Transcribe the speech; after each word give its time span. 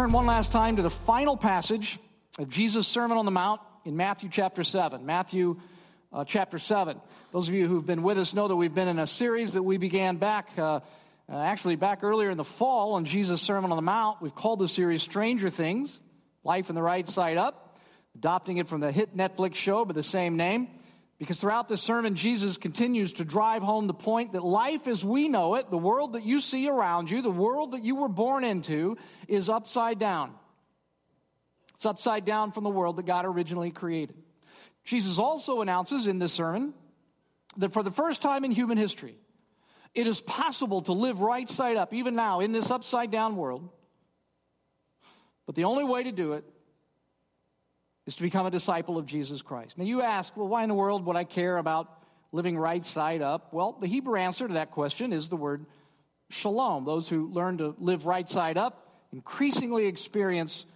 Turn 0.00 0.12
one 0.12 0.24
last 0.24 0.50
time 0.50 0.76
to 0.76 0.82
the 0.82 0.88
final 0.88 1.36
passage 1.36 1.98
of 2.38 2.48
Jesus' 2.48 2.88
Sermon 2.88 3.18
on 3.18 3.26
the 3.26 3.30
Mount 3.30 3.60
in 3.84 3.98
Matthew 3.98 4.30
chapter 4.32 4.64
7. 4.64 5.04
Matthew 5.04 5.60
uh, 6.10 6.24
chapter 6.24 6.58
7. 6.58 6.98
Those 7.32 7.48
of 7.48 7.54
you 7.54 7.68
who've 7.68 7.84
been 7.84 8.02
with 8.02 8.18
us 8.18 8.32
know 8.32 8.48
that 8.48 8.56
we've 8.56 8.72
been 8.72 8.88
in 8.88 8.98
a 8.98 9.06
series 9.06 9.52
that 9.52 9.62
we 9.62 9.76
began 9.76 10.16
back, 10.16 10.48
uh, 10.56 10.80
uh, 11.28 11.36
actually, 11.36 11.76
back 11.76 12.02
earlier 12.02 12.30
in 12.30 12.38
the 12.38 12.44
fall 12.44 12.94
on 12.94 13.04
Jesus' 13.04 13.42
Sermon 13.42 13.72
on 13.72 13.76
the 13.76 13.82
Mount. 13.82 14.22
We've 14.22 14.34
called 14.34 14.60
the 14.60 14.68
series 14.68 15.02
Stranger 15.02 15.50
Things 15.50 16.00
Life 16.44 16.70
in 16.70 16.74
the 16.74 16.82
Right 16.82 17.06
Side 17.06 17.36
Up, 17.36 17.78
adopting 18.14 18.56
it 18.56 18.68
from 18.68 18.80
the 18.80 18.90
hit 18.90 19.14
Netflix 19.14 19.56
show 19.56 19.84
by 19.84 19.92
the 19.92 20.02
same 20.02 20.38
name. 20.38 20.68
Because 21.20 21.38
throughout 21.38 21.68
this 21.68 21.82
sermon, 21.82 22.14
Jesus 22.14 22.56
continues 22.56 23.12
to 23.14 23.26
drive 23.26 23.62
home 23.62 23.86
the 23.86 23.92
point 23.92 24.32
that 24.32 24.42
life 24.42 24.88
as 24.88 25.04
we 25.04 25.28
know 25.28 25.56
it, 25.56 25.70
the 25.70 25.76
world 25.76 26.14
that 26.14 26.24
you 26.24 26.40
see 26.40 26.66
around 26.66 27.10
you, 27.10 27.20
the 27.20 27.30
world 27.30 27.72
that 27.72 27.84
you 27.84 27.94
were 27.94 28.08
born 28.08 28.42
into, 28.42 28.96
is 29.28 29.50
upside 29.50 29.98
down. 29.98 30.32
It's 31.74 31.84
upside 31.84 32.24
down 32.24 32.52
from 32.52 32.64
the 32.64 32.70
world 32.70 32.96
that 32.96 33.04
God 33.04 33.26
originally 33.26 33.70
created. 33.70 34.16
Jesus 34.82 35.18
also 35.18 35.60
announces 35.60 36.06
in 36.06 36.18
this 36.18 36.32
sermon 36.32 36.72
that 37.58 37.74
for 37.74 37.82
the 37.82 37.90
first 37.90 38.22
time 38.22 38.42
in 38.42 38.50
human 38.50 38.78
history, 38.78 39.18
it 39.94 40.06
is 40.06 40.22
possible 40.22 40.80
to 40.82 40.94
live 40.94 41.20
right 41.20 41.50
side 41.50 41.76
up, 41.76 41.92
even 41.92 42.14
now, 42.14 42.40
in 42.40 42.52
this 42.52 42.70
upside 42.70 43.10
down 43.10 43.36
world. 43.36 43.68
But 45.44 45.54
the 45.54 45.64
only 45.64 45.84
way 45.84 46.02
to 46.02 46.12
do 46.12 46.32
it 46.32 46.44
is 48.10 48.16
to 48.16 48.22
become 48.24 48.44
a 48.44 48.50
disciple 48.50 48.98
of 48.98 49.06
Jesus 49.06 49.40
Christ. 49.40 49.78
Now, 49.78 49.84
you 49.84 50.02
ask, 50.02 50.36
well, 50.36 50.48
why 50.48 50.64
in 50.64 50.68
the 50.68 50.74
world 50.74 51.06
would 51.06 51.14
I 51.14 51.22
care 51.22 51.58
about 51.58 52.02
living 52.32 52.58
right 52.58 52.84
side 52.84 53.22
up? 53.22 53.52
Well, 53.52 53.78
the 53.80 53.86
Hebrew 53.86 54.18
answer 54.18 54.48
to 54.48 54.54
that 54.54 54.72
question 54.72 55.12
is 55.12 55.28
the 55.28 55.36
word 55.36 55.64
shalom. 56.28 56.84
Those 56.84 57.08
who 57.08 57.28
learn 57.28 57.58
to 57.58 57.76
live 57.78 58.06
right 58.06 58.28
side 58.28 58.58
up 58.58 59.04
increasingly 59.12 59.86
experience 59.86 60.66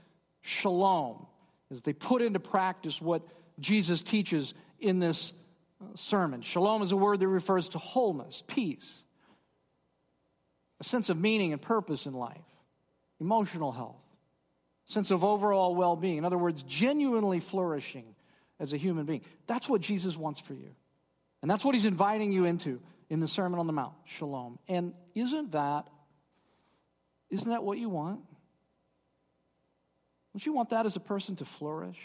shalom 0.42 1.26
as 1.72 1.82
they 1.82 1.92
put 1.92 2.22
into 2.22 2.38
practice 2.38 3.02
what 3.02 3.26
Jesus 3.58 4.04
teaches 4.04 4.54
in 4.78 5.00
this 5.00 5.34
uh, 5.82 5.86
sermon. 5.96 6.40
Shalom 6.40 6.82
is 6.82 6.92
a 6.92 6.96
word 6.96 7.18
that 7.18 7.26
refers 7.26 7.70
to 7.70 7.78
wholeness, 7.78 8.44
peace, 8.46 9.04
a 10.78 10.84
sense 10.84 11.10
of 11.10 11.18
meaning 11.18 11.52
and 11.52 11.60
purpose 11.60 12.06
in 12.06 12.12
life, 12.12 12.46
emotional 13.18 13.72
health 13.72 14.03
sense 14.86 15.10
of 15.10 15.24
overall 15.24 15.74
well 15.74 15.96
being. 15.96 16.18
In 16.18 16.24
other 16.24 16.38
words, 16.38 16.62
genuinely 16.62 17.40
flourishing 17.40 18.14
as 18.60 18.72
a 18.72 18.76
human 18.76 19.06
being. 19.06 19.22
That's 19.46 19.68
what 19.68 19.80
Jesus 19.80 20.16
wants 20.16 20.40
for 20.40 20.54
you. 20.54 20.74
And 21.42 21.50
that's 21.50 21.64
what 21.64 21.74
he's 21.74 21.84
inviting 21.84 22.32
you 22.32 22.44
into 22.44 22.80
in 23.10 23.20
the 23.20 23.26
Sermon 23.26 23.60
on 23.60 23.66
the 23.66 23.72
Mount, 23.72 23.94
Shalom. 24.04 24.58
And 24.68 24.94
isn't 25.14 25.52
that 25.52 25.88
isn't 27.30 27.50
that 27.50 27.64
what 27.64 27.78
you 27.78 27.88
want? 27.88 28.20
Don't 30.32 30.46
you 30.46 30.52
want 30.52 30.70
that 30.70 30.86
as 30.86 30.94
a 30.94 31.00
person 31.00 31.34
to 31.36 31.44
flourish? 31.44 31.98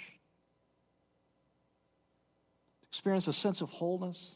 To 2.81 2.87
experience 2.87 3.27
a 3.27 3.33
sense 3.33 3.61
of 3.61 3.69
wholeness? 3.69 4.35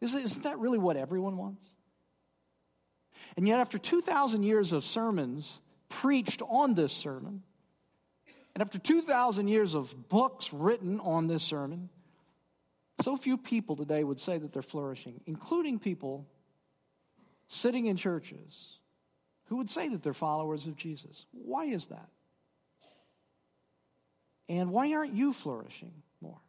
Isn't 0.00 0.44
that 0.44 0.58
really 0.58 0.78
what 0.78 0.96
everyone 0.96 1.36
wants? 1.36 1.66
And 3.36 3.46
yet, 3.46 3.60
after 3.60 3.78
2,000 3.78 4.42
years 4.42 4.72
of 4.72 4.84
sermons 4.84 5.60
preached 5.90 6.40
on 6.48 6.72
this 6.74 6.92
sermon. 6.92 7.42
And 8.54 8.62
after 8.62 8.78
2,000 8.78 9.48
years 9.48 9.74
of 9.74 10.08
books 10.08 10.52
written 10.52 11.00
on 11.00 11.26
this 11.26 11.42
sermon, 11.42 11.88
so 13.00 13.16
few 13.16 13.36
people 13.36 13.76
today 13.76 14.04
would 14.04 14.20
say 14.20 14.38
that 14.38 14.52
they're 14.52 14.62
flourishing, 14.62 15.20
including 15.26 15.78
people 15.78 16.26
sitting 17.48 17.86
in 17.86 17.96
churches 17.96 18.78
who 19.46 19.56
would 19.56 19.70
say 19.70 19.88
that 19.88 20.02
they're 20.02 20.12
followers 20.12 20.66
of 20.66 20.76
Jesus. 20.76 21.26
Why 21.32 21.64
is 21.66 21.86
that? 21.86 22.08
And 24.48 24.70
why 24.70 24.92
aren't 24.92 25.14
you 25.14 25.32
flourishing 25.32 25.92
more? 26.20 26.40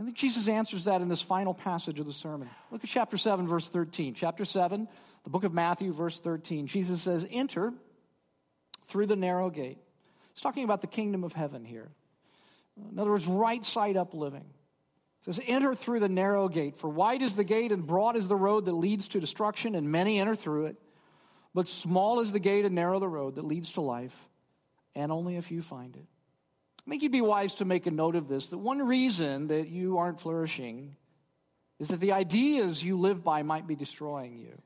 I 0.00 0.04
think 0.04 0.16
Jesus 0.16 0.48
answers 0.48 0.84
that 0.84 1.02
in 1.02 1.08
this 1.08 1.20
final 1.20 1.52
passage 1.52 2.00
of 2.00 2.06
the 2.06 2.12
sermon. 2.12 2.48
Look 2.70 2.82
at 2.82 2.88
chapter 2.88 3.18
7, 3.18 3.46
verse 3.46 3.68
13. 3.68 4.14
Chapter 4.14 4.46
7, 4.46 4.88
the 5.24 5.30
book 5.30 5.44
of 5.44 5.52
Matthew, 5.52 5.92
verse 5.92 6.18
13, 6.20 6.66
Jesus 6.66 7.02
says, 7.02 7.26
Enter 7.30 7.74
through 8.86 9.06
the 9.06 9.16
narrow 9.16 9.50
gate. 9.50 9.78
He's 10.40 10.44
talking 10.44 10.64
about 10.64 10.80
the 10.80 10.86
kingdom 10.86 11.22
of 11.22 11.34
heaven 11.34 11.66
here. 11.66 11.90
In 12.90 12.98
other 12.98 13.10
words, 13.10 13.26
right 13.26 13.62
side 13.62 13.98
up 13.98 14.14
living. 14.14 14.40
It 14.40 15.24
says, 15.26 15.38
Enter 15.46 15.74
through 15.74 16.00
the 16.00 16.08
narrow 16.08 16.48
gate, 16.48 16.78
for 16.78 16.88
wide 16.88 17.20
is 17.20 17.36
the 17.36 17.44
gate 17.44 17.72
and 17.72 17.86
broad 17.86 18.16
is 18.16 18.26
the 18.26 18.36
road 18.36 18.64
that 18.64 18.72
leads 18.72 19.08
to 19.08 19.20
destruction, 19.20 19.74
and 19.74 19.92
many 19.92 20.18
enter 20.18 20.34
through 20.34 20.66
it. 20.66 20.76
But 21.52 21.68
small 21.68 22.20
is 22.20 22.32
the 22.32 22.38
gate 22.38 22.64
and 22.64 22.74
narrow 22.74 22.98
the 22.98 23.06
road 23.06 23.34
that 23.34 23.44
leads 23.44 23.72
to 23.72 23.82
life, 23.82 24.16
and 24.94 25.12
only 25.12 25.36
a 25.36 25.42
few 25.42 25.60
find 25.60 25.94
it. 25.94 26.06
I 26.86 26.90
think 26.90 27.02
you'd 27.02 27.12
be 27.12 27.20
wise 27.20 27.56
to 27.56 27.66
make 27.66 27.86
a 27.86 27.90
note 27.90 28.16
of 28.16 28.26
this 28.26 28.48
that 28.48 28.56
one 28.56 28.80
reason 28.80 29.48
that 29.48 29.68
you 29.68 29.98
aren't 29.98 30.20
flourishing 30.20 30.96
is 31.78 31.88
that 31.88 32.00
the 32.00 32.12
ideas 32.12 32.82
you 32.82 32.98
live 32.98 33.22
by 33.22 33.42
might 33.42 33.66
be 33.66 33.76
destroying 33.76 34.38
you 34.38 34.56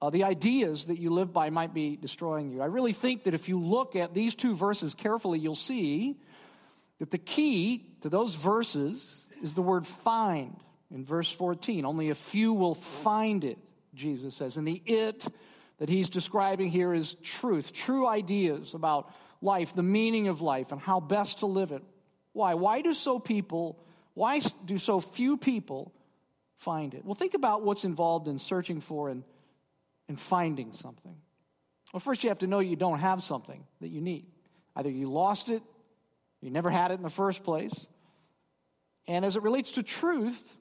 uh, 0.00 0.10
the 0.10 0.24
ideas 0.24 0.86
that 0.86 0.98
you 0.98 1.10
live 1.10 1.32
by 1.32 1.50
might 1.50 1.72
be 1.72 1.96
destroying 1.96 2.50
you. 2.50 2.60
I 2.60 2.66
really 2.66 2.92
think 2.92 3.24
that 3.24 3.34
if 3.34 3.48
you 3.48 3.58
look 3.58 3.96
at 3.96 4.12
these 4.12 4.34
two 4.34 4.54
verses 4.54 4.94
carefully, 4.94 5.38
you'll 5.38 5.54
see 5.54 6.18
that 6.98 7.10
the 7.10 7.18
key 7.18 7.84
to 8.02 8.08
those 8.08 8.34
verses 8.34 9.30
is 9.42 9.54
the 9.54 9.62
word 9.62 9.86
find 9.86 10.56
in 10.90 11.04
verse 11.04 11.30
14. 11.30 11.84
Only 11.84 12.10
a 12.10 12.14
few 12.14 12.52
will 12.52 12.74
find 12.74 13.44
it, 13.44 13.58
Jesus 13.94 14.34
says. 14.34 14.56
And 14.56 14.68
the 14.68 14.82
it 14.84 15.26
that 15.78 15.88
he's 15.88 16.08
describing 16.08 16.70
here 16.70 16.92
is 16.92 17.14
truth, 17.22 17.72
true 17.72 18.06
ideas 18.06 18.74
about 18.74 19.12
life, 19.42 19.74
the 19.74 19.82
meaning 19.82 20.28
of 20.28 20.40
life, 20.40 20.72
and 20.72 20.80
how 20.80 21.00
best 21.00 21.38
to 21.38 21.46
live 21.46 21.72
it. 21.72 21.82
Why? 22.32 22.54
Why 22.54 22.82
do 22.82 22.92
so 22.92 23.18
people, 23.18 23.78
why 24.14 24.40
do 24.64 24.78
so 24.78 25.00
few 25.00 25.36
people 25.36 25.92
find 26.58 26.94
it? 26.94 27.04
Well, 27.04 27.14
think 27.14 27.34
about 27.34 27.62
what's 27.62 27.84
involved 27.84 28.28
in 28.28 28.38
searching 28.38 28.80
for 28.80 29.08
and 29.08 29.22
in 30.08 30.16
finding 30.16 30.72
something? 30.72 31.16
Well, 31.92 32.00
first 32.00 32.22
you 32.22 32.30
have 32.30 32.38
to 32.38 32.46
know 32.46 32.58
you 32.58 32.76
don't 32.76 32.98
have 32.98 33.22
something 33.22 33.64
that 33.80 33.88
you 33.88 34.00
need. 34.00 34.26
Either 34.74 34.90
you 34.90 35.10
lost 35.10 35.48
it, 35.48 35.62
you 36.40 36.50
never 36.50 36.70
had 36.70 36.90
it 36.90 36.94
in 36.94 37.02
the 37.02 37.10
first 37.10 37.44
place. 37.44 37.86
And 39.08 39.24
as 39.24 39.36
it 39.36 39.42
relates 39.42 39.72
to 39.72 39.82
truth, 39.82 40.56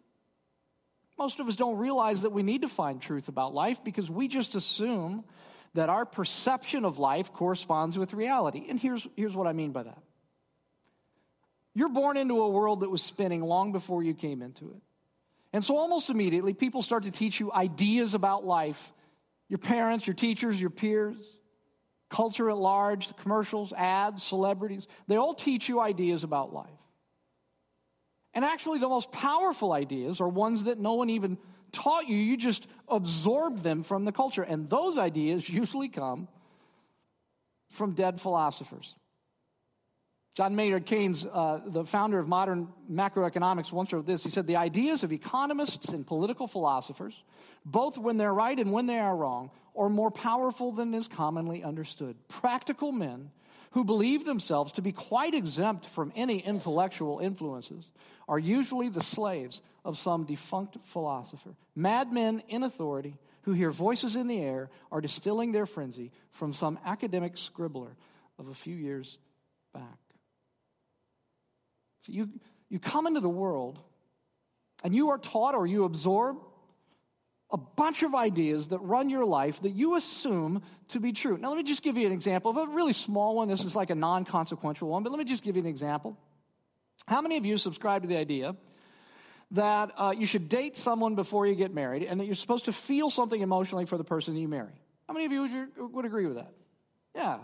most 1.18 1.40
of 1.40 1.48
us 1.48 1.56
don't 1.56 1.78
realize 1.78 2.22
that 2.22 2.32
we 2.32 2.44
need 2.44 2.62
to 2.62 2.70
find 2.70 3.02
truth 3.02 3.28
about 3.28 3.54
life 3.54 3.84
because 3.84 4.10
we 4.10 4.28
just 4.28 4.56
assume 4.56 5.24
that 5.74 5.90
our 5.90 6.06
perception 6.06 6.86
of 6.86 7.00
life 7.00 7.34
corresponds 7.34 7.98
with 7.98 8.14
reality. 8.14 8.66
And 8.70 8.80
here's, 8.80 9.06
here's 9.16 9.36
what 9.36 9.48
I 9.48 9.54
mean 9.54 9.72
by 9.72 9.84
that 9.84 9.98
you're 11.78 11.90
born 11.90 12.16
into 12.16 12.42
a 12.42 12.50
world 12.50 12.80
that 12.80 12.90
was 12.90 13.04
spinning 13.04 13.42
long 13.42 13.74
before 13.74 14.02
you 14.02 14.14
came 14.14 14.42
into 14.42 14.72
it. 14.72 14.82
And 15.52 15.64
so, 15.64 15.76
almost 15.76 16.10
immediately, 16.10 16.54
people 16.54 16.82
start 16.82 17.04
to 17.04 17.12
teach 17.12 17.40
you 17.40 17.52
ideas 17.52 18.14
about 18.14 18.46
life 18.46 18.94
your 19.50 19.60
parents, 19.60 20.08
your 20.08 20.14
teachers, 20.14 20.60
your 20.60 20.70
peers, 20.70 21.18
culture 22.10 22.50
at 22.50 22.58
large, 22.58 23.16
commercials, 23.18 23.74
ads, 23.74 24.24
celebrities, 24.24 24.88
they 25.08 25.18
all 25.18 25.34
teach 25.34 25.70
you 25.70 25.80
ideas 25.80 26.24
about 26.24 26.54
life. 26.54 26.70
And 28.34 28.44
actually, 28.44 28.80
the 28.80 28.90
most 28.90 29.12
powerful 29.12 29.72
ideas 29.72 30.20
are 30.20 30.28
ones 30.28 30.66
that 30.66 30.78
no 30.78 30.94
one 30.94 31.10
even 31.10 31.38
taught 31.72 32.08
you. 32.08 32.18
You 32.18 32.36
just 32.36 32.68
absorbed 32.88 33.64
them 33.64 33.84
from 33.84 34.04
the 34.04 34.12
culture. 34.12 34.44
And 34.44 34.70
those 34.70 34.98
ideas 34.98 35.48
usually 35.48 35.90
come 35.90 36.28
from 37.70 37.94
dead 37.94 38.20
philosophers. 38.20 38.96
John 40.36 40.54
Maynard 40.58 40.86
Keynes, 40.86 41.26
uh, 41.26 41.62
the 41.66 41.86
founder 41.86 42.20
of 42.20 42.28
modern 42.28 42.68
macroeconomics, 42.92 43.72
once 43.72 43.94
wrote 43.94 44.06
this. 44.06 44.26
He 44.26 44.30
said, 44.30 44.48
The 44.48 44.58
ideas 44.58 45.04
of 45.04 45.14
economists 45.14 45.94
and 45.94 46.06
political 46.06 46.46
philosophers, 46.46 47.24
both 47.66 47.98
when 47.98 48.18
they're 48.18 48.34
right 48.34 48.60
and 48.60 48.74
when 48.74 48.86
they 48.86 49.00
are 49.00 49.16
wrong, 49.16 49.50
are 49.78 49.88
more 49.88 50.12
powerful 50.12 50.74
than 50.74 50.94
is 50.94 51.08
commonly 51.08 51.64
understood. 51.64 52.18
Practical 52.28 52.92
men 52.92 53.32
who 53.72 53.86
believe 53.86 54.26
themselves 54.26 54.74
to 54.74 54.82
be 54.82 54.92
quite 54.92 55.34
exempt 55.34 55.86
from 55.86 56.12
any 56.18 56.40
intellectual 56.40 57.20
influences 57.20 57.90
are 58.28 58.40
usually 58.40 58.90
the 58.90 59.04
slaves 59.04 59.62
of 59.86 59.98
some 59.98 60.26
defunct 60.26 60.78
philosopher. 60.84 61.56
Madmen 61.78 62.44
in 62.50 62.64
authority 62.64 63.18
who 63.44 63.54
hear 63.54 63.72
voices 63.72 64.18
in 64.18 64.28
the 64.28 64.40
air 64.40 64.70
are 64.92 65.00
distilling 65.00 65.54
their 65.54 65.66
frenzy 65.66 66.12
from 66.32 66.52
some 66.52 66.78
academic 66.86 67.38
scribbler 67.38 67.96
of 68.38 68.50
a 68.50 68.54
few 68.54 68.76
years. 68.76 69.18
So 72.06 72.12
you, 72.12 72.30
you 72.70 72.78
come 72.78 73.08
into 73.08 73.20
the 73.20 73.30
world 73.30 73.80
and 74.84 74.94
you 74.94 75.10
are 75.10 75.18
taught 75.18 75.56
or 75.56 75.66
you 75.66 75.86
absorb 75.86 76.38
a 77.52 77.58
bunch 77.58 78.04
of 78.04 78.14
ideas 78.14 78.68
that 78.68 78.80
run 78.80 79.10
your 79.10 79.26
life 79.26 79.62
that 79.62 79.72
you 79.72 79.96
assume 79.96 80.62
to 80.90 81.00
be 81.00 81.14
true. 81.14 81.38
Now, 81.38 81.50
let 81.50 81.58
me 81.58 81.64
just 81.64 81.82
give 81.82 81.98
you 81.98 82.06
an 82.06 82.14
example 82.14 82.52
of 82.52 82.58
a 82.58 82.72
really 82.72 82.94
small 82.94 83.36
one. 83.36 83.48
This 83.48 83.64
is 83.64 83.76
like 83.76 83.90
a 83.90 83.96
non 83.96 84.24
consequential 84.24 84.88
one, 84.88 85.02
but 85.02 85.12
let 85.12 85.18
me 85.18 85.26
just 85.26 85.44
give 85.44 85.56
you 85.56 85.64
an 85.64 85.68
example. 85.68 86.16
How 87.08 87.22
many 87.22 87.38
of 87.38 87.46
you 87.46 87.58
subscribe 87.58 88.04
to 88.04 88.08
the 88.08 88.18
idea 88.18 88.56
that 89.52 89.92
uh, 89.98 90.14
you 90.16 90.26
should 90.28 90.50
date 90.50 90.76
someone 90.76 91.16
before 91.16 91.48
you 91.48 91.56
get 91.56 91.74
married 91.74 92.04
and 92.04 92.20
that 92.20 92.26
you're 92.26 92.36
supposed 92.36 92.66
to 92.66 92.74
feel 92.74 93.10
something 93.10 93.42
emotionally 93.42 93.86
for 93.86 93.98
the 93.98 94.04
person 94.04 94.36
you 94.36 94.48
marry? 94.48 94.74
How 95.08 95.14
many 95.14 95.26
of 95.26 95.32
you 95.32 95.42
would, 95.42 95.94
would 95.94 96.06
agree 96.06 96.28
with 96.28 96.36
that? 96.36 96.52
Yeah, 97.16 97.38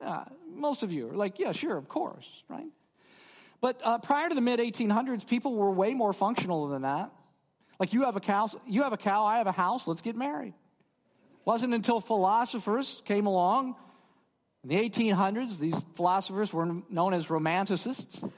yeah. 0.00 0.24
Most 0.52 0.84
of 0.84 0.92
you 0.92 1.10
are 1.10 1.16
like, 1.16 1.40
yeah, 1.40 1.52
sure, 1.52 1.76
of 1.76 1.88
course, 1.88 2.26
right? 2.48 2.66
But 3.64 3.80
uh, 3.82 3.96
prior 3.96 4.28
to 4.28 4.34
the 4.34 4.42
mid 4.42 4.60
1800s, 4.60 5.26
people 5.26 5.54
were 5.56 5.70
way 5.70 5.94
more 5.94 6.12
functional 6.12 6.68
than 6.68 6.82
that. 6.82 7.10
Like 7.80 7.94
you 7.94 8.02
have 8.02 8.14
a 8.14 8.20
cow, 8.20 8.46
you 8.66 8.82
have 8.82 8.92
a 8.92 8.98
cow, 8.98 9.24
I 9.24 9.38
have 9.38 9.46
a 9.46 9.52
house, 9.52 9.88
let's 9.88 10.02
get 10.02 10.16
married. 10.16 10.52
Wasn't 11.46 11.72
until 11.72 11.98
philosophers 11.98 13.00
came 13.06 13.24
along 13.24 13.74
in 14.64 14.68
the 14.68 14.76
1800s, 14.76 15.58
these 15.58 15.82
philosophers 15.94 16.52
were 16.52 16.76
known 16.90 17.14
as 17.14 17.28
romanticists. 17.28 18.30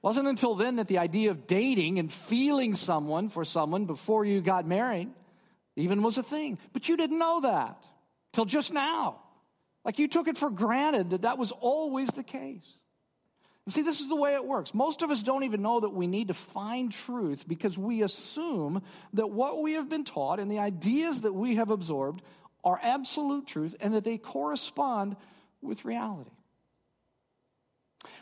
Wasn't 0.00 0.28
until 0.28 0.54
then 0.54 0.76
that 0.76 0.86
the 0.86 0.98
idea 0.98 1.32
of 1.32 1.48
dating 1.48 1.98
and 1.98 2.12
feeling 2.12 2.76
someone 2.76 3.30
for 3.30 3.44
someone 3.44 3.84
before 3.84 4.24
you 4.24 4.40
got 4.40 4.64
married 4.64 5.08
even 5.74 6.04
was 6.04 6.18
a 6.18 6.22
thing. 6.22 6.56
But 6.72 6.88
you 6.88 6.96
didn't 6.96 7.18
know 7.18 7.40
that 7.40 7.84
till 8.32 8.44
just 8.44 8.72
now. 8.72 9.22
Like 9.84 9.98
you 9.98 10.06
took 10.06 10.28
it 10.28 10.38
for 10.38 10.50
granted 10.50 11.10
that 11.10 11.22
that 11.22 11.36
was 11.36 11.50
always 11.50 12.10
the 12.10 12.22
case. 12.22 12.77
See, 13.68 13.82
this 13.82 14.00
is 14.00 14.08
the 14.08 14.16
way 14.16 14.34
it 14.34 14.44
works. 14.44 14.72
Most 14.72 15.02
of 15.02 15.10
us 15.10 15.22
don't 15.22 15.44
even 15.44 15.60
know 15.60 15.80
that 15.80 15.90
we 15.90 16.06
need 16.06 16.28
to 16.28 16.34
find 16.34 16.90
truth 16.90 17.46
because 17.46 17.76
we 17.76 18.02
assume 18.02 18.82
that 19.12 19.30
what 19.30 19.62
we 19.62 19.74
have 19.74 19.90
been 19.90 20.04
taught 20.04 20.40
and 20.40 20.50
the 20.50 20.58
ideas 20.58 21.20
that 21.22 21.34
we 21.34 21.56
have 21.56 21.70
absorbed 21.70 22.22
are 22.64 22.80
absolute 22.82 23.46
truth 23.46 23.76
and 23.80 23.92
that 23.94 24.04
they 24.04 24.16
correspond 24.16 25.16
with 25.60 25.84
reality. 25.84 26.30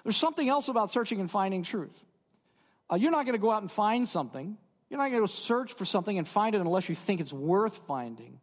There's 0.03 0.17
something 0.17 0.49
else 0.49 0.69
about 0.69 0.91
searching 0.91 1.21
and 1.21 1.31
finding 1.31 1.63
truth. 1.63 1.97
Uh, 2.91 2.97
you're 2.97 3.13
not 3.13 3.25
going 3.25 3.35
to 3.37 3.43
go 3.43 3.51
out 3.51 3.63
and 3.63 3.71
find 3.71 4.07
something. 4.07 4.57
You're 4.91 4.99
not 4.99 5.11
going 5.11 5.27
to 5.27 5.33
search 5.33 5.75
for 5.75 5.85
something 5.85 6.17
and 6.17 6.27
find 6.27 6.55
it 6.55 6.61
unless 6.61 6.89
you 6.89 6.95
think 6.95 7.21
it's 7.21 7.33
worth 7.33 7.83
finding, 7.87 8.41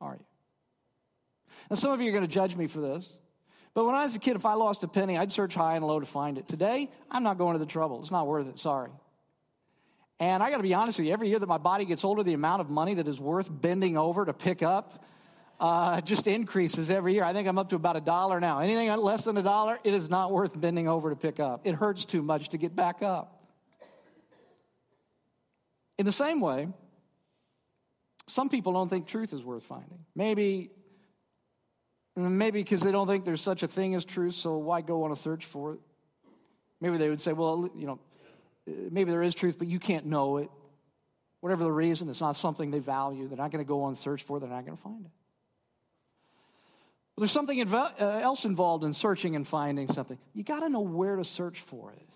are 0.00 0.14
you? 0.14 0.26
And 1.70 1.78
some 1.78 1.92
of 1.92 2.00
you 2.00 2.08
are 2.08 2.12
going 2.12 2.26
to 2.26 2.32
judge 2.32 2.56
me 2.56 2.66
for 2.66 2.80
this. 2.80 3.08
But 3.74 3.86
when 3.86 3.94
I 3.94 4.02
was 4.02 4.14
a 4.14 4.18
kid, 4.18 4.36
if 4.36 4.44
I 4.44 4.54
lost 4.54 4.84
a 4.84 4.88
penny, 4.88 5.16
I'd 5.16 5.32
search 5.32 5.54
high 5.54 5.76
and 5.76 5.84
low 5.84 5.98
to 5.98 6.06
find 6.06 6.36
it. 6.36 6.46
Today, 6.46 6.90
I'm 7.10 7.22
not 7.22 7.38
going 7.38 7.54
to 7.54 7.58
the 7.58 7.66
trouble. 7.66 8.00
It's 8.00 8.10
not 8.10 8.26
worth 8.26 8.46
it. 8.46 8.58
Sorry. 8.58 8.90
And 10.20 10.42
I 10.42 10.50
got 10.50 10.58
to 10.58 10.62
be 10.62 10.74
honest 10.74 10.98
with 10.98 11.06
you, 11.06 11.12
every 11.12 11.28
year 11.28 11.38
that 11.38 11.48
my 11.48 11.58
body 11.58 11.84
gets 11.84 12.04
older, 12.04 12.22
the 12.22 12.34
amount 12.34 12.60
of 12.60 12.70
money 12.70 12.94
that 12.94 13.08
is 13.08 13.18
worth 13.18 13.48
bending 13.50 13.96
over 13.96 14.24
to 14.24 14.32
pick 14.32 14.62
up 14.62 15.04
uh, 15.58 16.00
just 16.00 16.26
increases 16.26 16.90
every 16.90 17.14
year. 17.14 17.24
I 17.24 17.32
think 17.32 17.48
I'm 17.48 17.56
up 17.56 17.70
to 17.70 17.76
about 17.76 17.96
a 17.96 18.00
dollar 18.00 18.40
now. 18.40 18.58
Anything 18.58 18.94
less 18.96 19.24
than 19.24 19.36
a 19.36 19.42
dollar, 19.42 19.78
it 19.84 19.94
is 19.94 20.10
not 20.10 20.32
worth 20.32 20.60
bending 20.60 20.88
over 20.88 21.10
to 21.10 21.16
pick 21.16 21.40
up. 21.40 21.62
It 21.64 21.74
hurts 21.74 22.04
too 22.04 22.22
much 22.22 22.50
to 22.50 22.58
get 22.58 22.76
back 22.76 23.02
up. 23.02 23.42
In 25.98 26.04
the 26.04 26.12
same 26.12 26.40
way, 26.40 26.68
some 28.26 28.48
people 28.48 28.72
don't 28.72 28.88
think 28.88 29.06
truth 29.06 29.32
is 29.32 29.44
worth 29.44 29.62
finding. 29.64 30.04
Maybe 30.14 30.70
Maybe 32.14 32.60
because 32.60 32.82
they 32.82 32.92
don't 32.92 33.06
think 33.06 33.24
there's 33.24 33.40
such 33.40 33.62
a 33.62 33.68
thing 33.68 33.94
as 33.94 34.04
truth, 34.04 34.34
so 34.34 34.58
why 34.58 34.82
go 34.82 35.04
on 35.04 35.12
a 35.12 35.16
search 35.16 35.46
for 35.46 35.74
it? 35.74 35.80
Maybe 36.80 36.98
they 36.98 37.08
would 37.08 37.20
say, 37.20 37.32
well, 37.32 37.70
you 37.74 37.86
know, 37.86 37.98
maybe 38.66 39.10
there 39.10 39.22
is 39.22 39.34
truth, 39.34 39.58
but 39.58 39.68
you 39.68 39.78
can't 39.78 40.06
know 40.06 40.36
it. 40.38 40.50
Whatever 41.40 41.64
the 41.64 41.72
reason, 41.72 42.08
it's 42.08 42.20
not 42.20 42.36
something 42.36 42.70
they 42.70 42.80
value. 42.80 43.28
They're 43.28 43.38
not 43.38 43.50
going 43.50 43.64
to 43.64 43.68
go 43.68 43.84
on 43.84 43.94
search 43.94 44.22
for 44.22 44.36
it, 44.36 44.40
they're 44.40 44.50
not 44.50 44.66
going 44.66 44.76
to 44.76 44.82
find 44.82 45.04
it. 45.04 45.10
But 47.14 47.22
there's 47.22 47.32
something 47.32 47.60
uh, 47.74 47.90
else 47.98 48.44
involved 48.44 48.84
in 48.84 48.92
searching 48.92 49.36
and 49.36 49.46
finding 49.46 49.90
something. 49.92 50.18
You 50.34 50.44
got 50.44 50.60
to 50.60 50.68
know 50.68 50.80
where 50.80 51.16
to 51.16 51.24
search 51.24 51.60
for 51.60 51.92
it. 51.92 52.08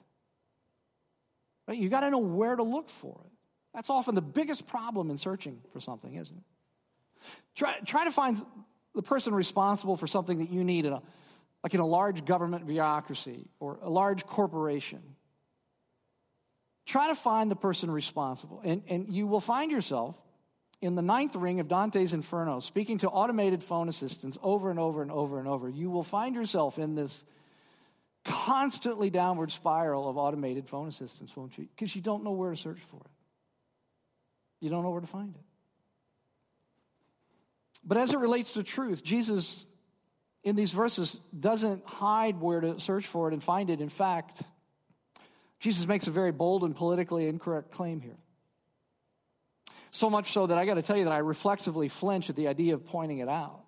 Right? 1.69 1.79
You 1.79 1.89
got 1.89 2.01
to 2.01 2.11
know 2.11 2.19
where 2.19 2.55
to 2.55 2.63
look 2.63 2.89
for 2.89 3.21
it. 3.25 3.33
That's 3.75 3.91
often 3.91 4.15
the 4.15 4.23
biggest 4.23 4.67
problem 4.67 5.11
in 5.11 5.19
searching 5.19 5.61
for 5.73 5.81
something, 5.81 6.15
isn't 6.15 6.37
it? 6.37 6.43
Try, 7.55 7.79
try 7.85 8.05
to 8.05 8.11
find 8.11 8.43
the 8.97 9.03
person 9.03 9.35
responsible 9.35 9.97
for 9.97 10.07
something 10.07 10.39
that 10.39 10.51
you 10.51 10.65
need 10.65 10.87
in 10.87 10.93
a, 10.95 11.03
like 11.63 11.75
in 11.75 11.81
a 11.81 11.87
large 11.87 12.25
government 12.25 12.67
bureaucracy 12.67 13.47
or 13.61 13.79
a 13.83 13.91
large 13.91 14.27
corporation. 14.27 15.01
Try 16.87 17.09
to 17.09 17.15
find 17.15 17.51
the 17.51 17.57
person 17.57 17.91
responsible, 17.91 18.61
and, 18.65 18.83
and 18.89 19.09
you 19.09 19.27
will 19.27 19.41
find 19.41 19.71
yourself 19.71 20.21
in 20.81 20.95
the 20.95 21.03
ninth 21.03 21.35
ring 21.35 21.61
of 21.61 21.69
Dante's 21.69 22.13
Inferno, 22.13 22.61
speaking 22.61 22.99
to 22.99 23.09
automated 23.09 23.63
phone 23.63 23.89
assistants 23.89 24.39
over 24.43 24.71
and 24.71 24.79
over 24.79 25.03
and 25.03 25.11
over 25.11 25.39
and 25.39 25.49
over. 25.49 25.69
You 25.69 25.91
will 25.91 26.03
find 26.03 26.35
yourself 26.35 26.79
in 26.79 26.95
this 26.95 27.25
constantly 28.25 29.11
downward 29.11 29.51
spiral 29.51 30.09
of 30.09 30.17
automated 30.17 30.69
phone 30.69 30.89
assistants, 30.89 31.37
won't 31.37 31.57
you? 31.59 31.67
Because 31.75 31.95
you 31.95 32.03
don't 32.03 32.25
know 32.25 32.33
where 32.33 32.51
to 32.51 32.57
search 32.57 32.81
for 32.91 32.97
it, 32.99 33.11
you 34.61 34.71
don't 34.71 34.83
know 34.83 34.91
where 34.91 35.01
to 35.01 35.07
find 35.07 35.35
it. 35.35 35.43
But 37.87 37.99
as 37.99 38.13
it 38.13 38.19
relates 38.19 38.55
to 38.55 38.65
truth, 38.65 39.05
Jesus 39.05 39.67
in 40.43 40.57
these 40.57 40.73
verses 40.73 41.19
doesn't 41.39 41.87
hide 41.87 42.41
where 42.41 42.61
to 42.61 42.81
search 42.81 43.07
for 43.07 43.29
it 43.29 43.33
and 43.33 43.43
find 43.43 43.71
it. 43.71 43.81
In 43.81 43.89
fact, 43.89 44.43
Jesus 45.61 45.87
makes 45.87 46.07
a 46.07 46.11
very 46.11 46.33
bold 46.33 46.65
and 46.65 46.75
politically 46.75 47.29
incorrect 47.29 47.71
claim 47.71 48.01
here. 48.01 48.19
So 49.93 50.11
much 50.11 50.33
so 50.33 50.47
that 50.47 50.59
I 50.59 50.67
got 50.67 50.75
to 50.75 50.83
tell 50.83 50.97
you 50.97 51.05
that 51.05 51.13
I 51.13 51.19
reflexively 51.19 51.89
flinch 51.89 52.29
at 52.29 52.37
the 52.37 52.49
idea 52.49 52.75
of 52.75 52.85
pointing 52.87 53.19
it 53.19 53.29
out. 53.29 53.63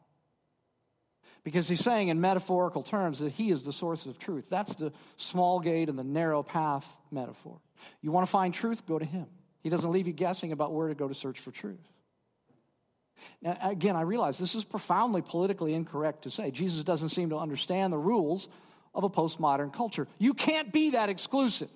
Because 1.44 1.68
he's 1.68 1.80
saying 1.80 2.08
in 2.08 2.20
metaphorical 2.20 2.82
terms 2.82 3.20
that 3.20 3.32
he 3.32 3.50
is 3.50 3.62
the 3.62 3.72
source 3.72 4.04
of 4.04 4.18
truth. 4.18 4.46
That's 4.50 4.74
the 4.74 4.92
small 5.16 5.60
gate 5.60 5.88
and 5.88 5.98
the 5.98 6.04
narrow 6.04 6.42
path 6.42 6.86
metaphor. 7.10 7.58
You 8.02 8.10
want 8.10 8.26
to 8.26 8.30
find 8.30 8.52
truth, 8.52 8.84
go 8.86 8.98
to 8.98 9.04
him. 9.04 9.26
He 9.62 9.70
doesn't 9.70 9.90
leave 9.90 10.06
you 10.06 10.12
guessing 10.12 10.52
about 10.52 10.72
where 10.72 10.88
to 10.88 10.94
go 10.94 11.08
to 11.08 11.14
search 11.14 11.38
for 11.38 11.50
truth. 11.50 11.78
Now, 13.42 13.56
again, 13.62 13.96
I 13.96 14.02
realize 14.02 14.38
this 14.38 14.54
is 14.54 14.64
profoundly 14.64 15.22
politically 15.22 15.74
incorrect 15.74 16.22
to 16.22 16.30
say. 16.30 16.50
Jesus 16.50 16.82
doesn't 16.82 17.10
seem 17.10 17.30
to 17.30 17.38
understand 17.38 17.92
the 17.92 17.98
rules 17.98 18.48
of 18.94 19.04
a 19.04 19.10
postmodern 19.10 19.72
culture. 19.72 20.08
You 20.18 20.34
can't 20.34 20.72
be 20.72 20.90
that 20.90 21.08
exclusive. 21.08 21.70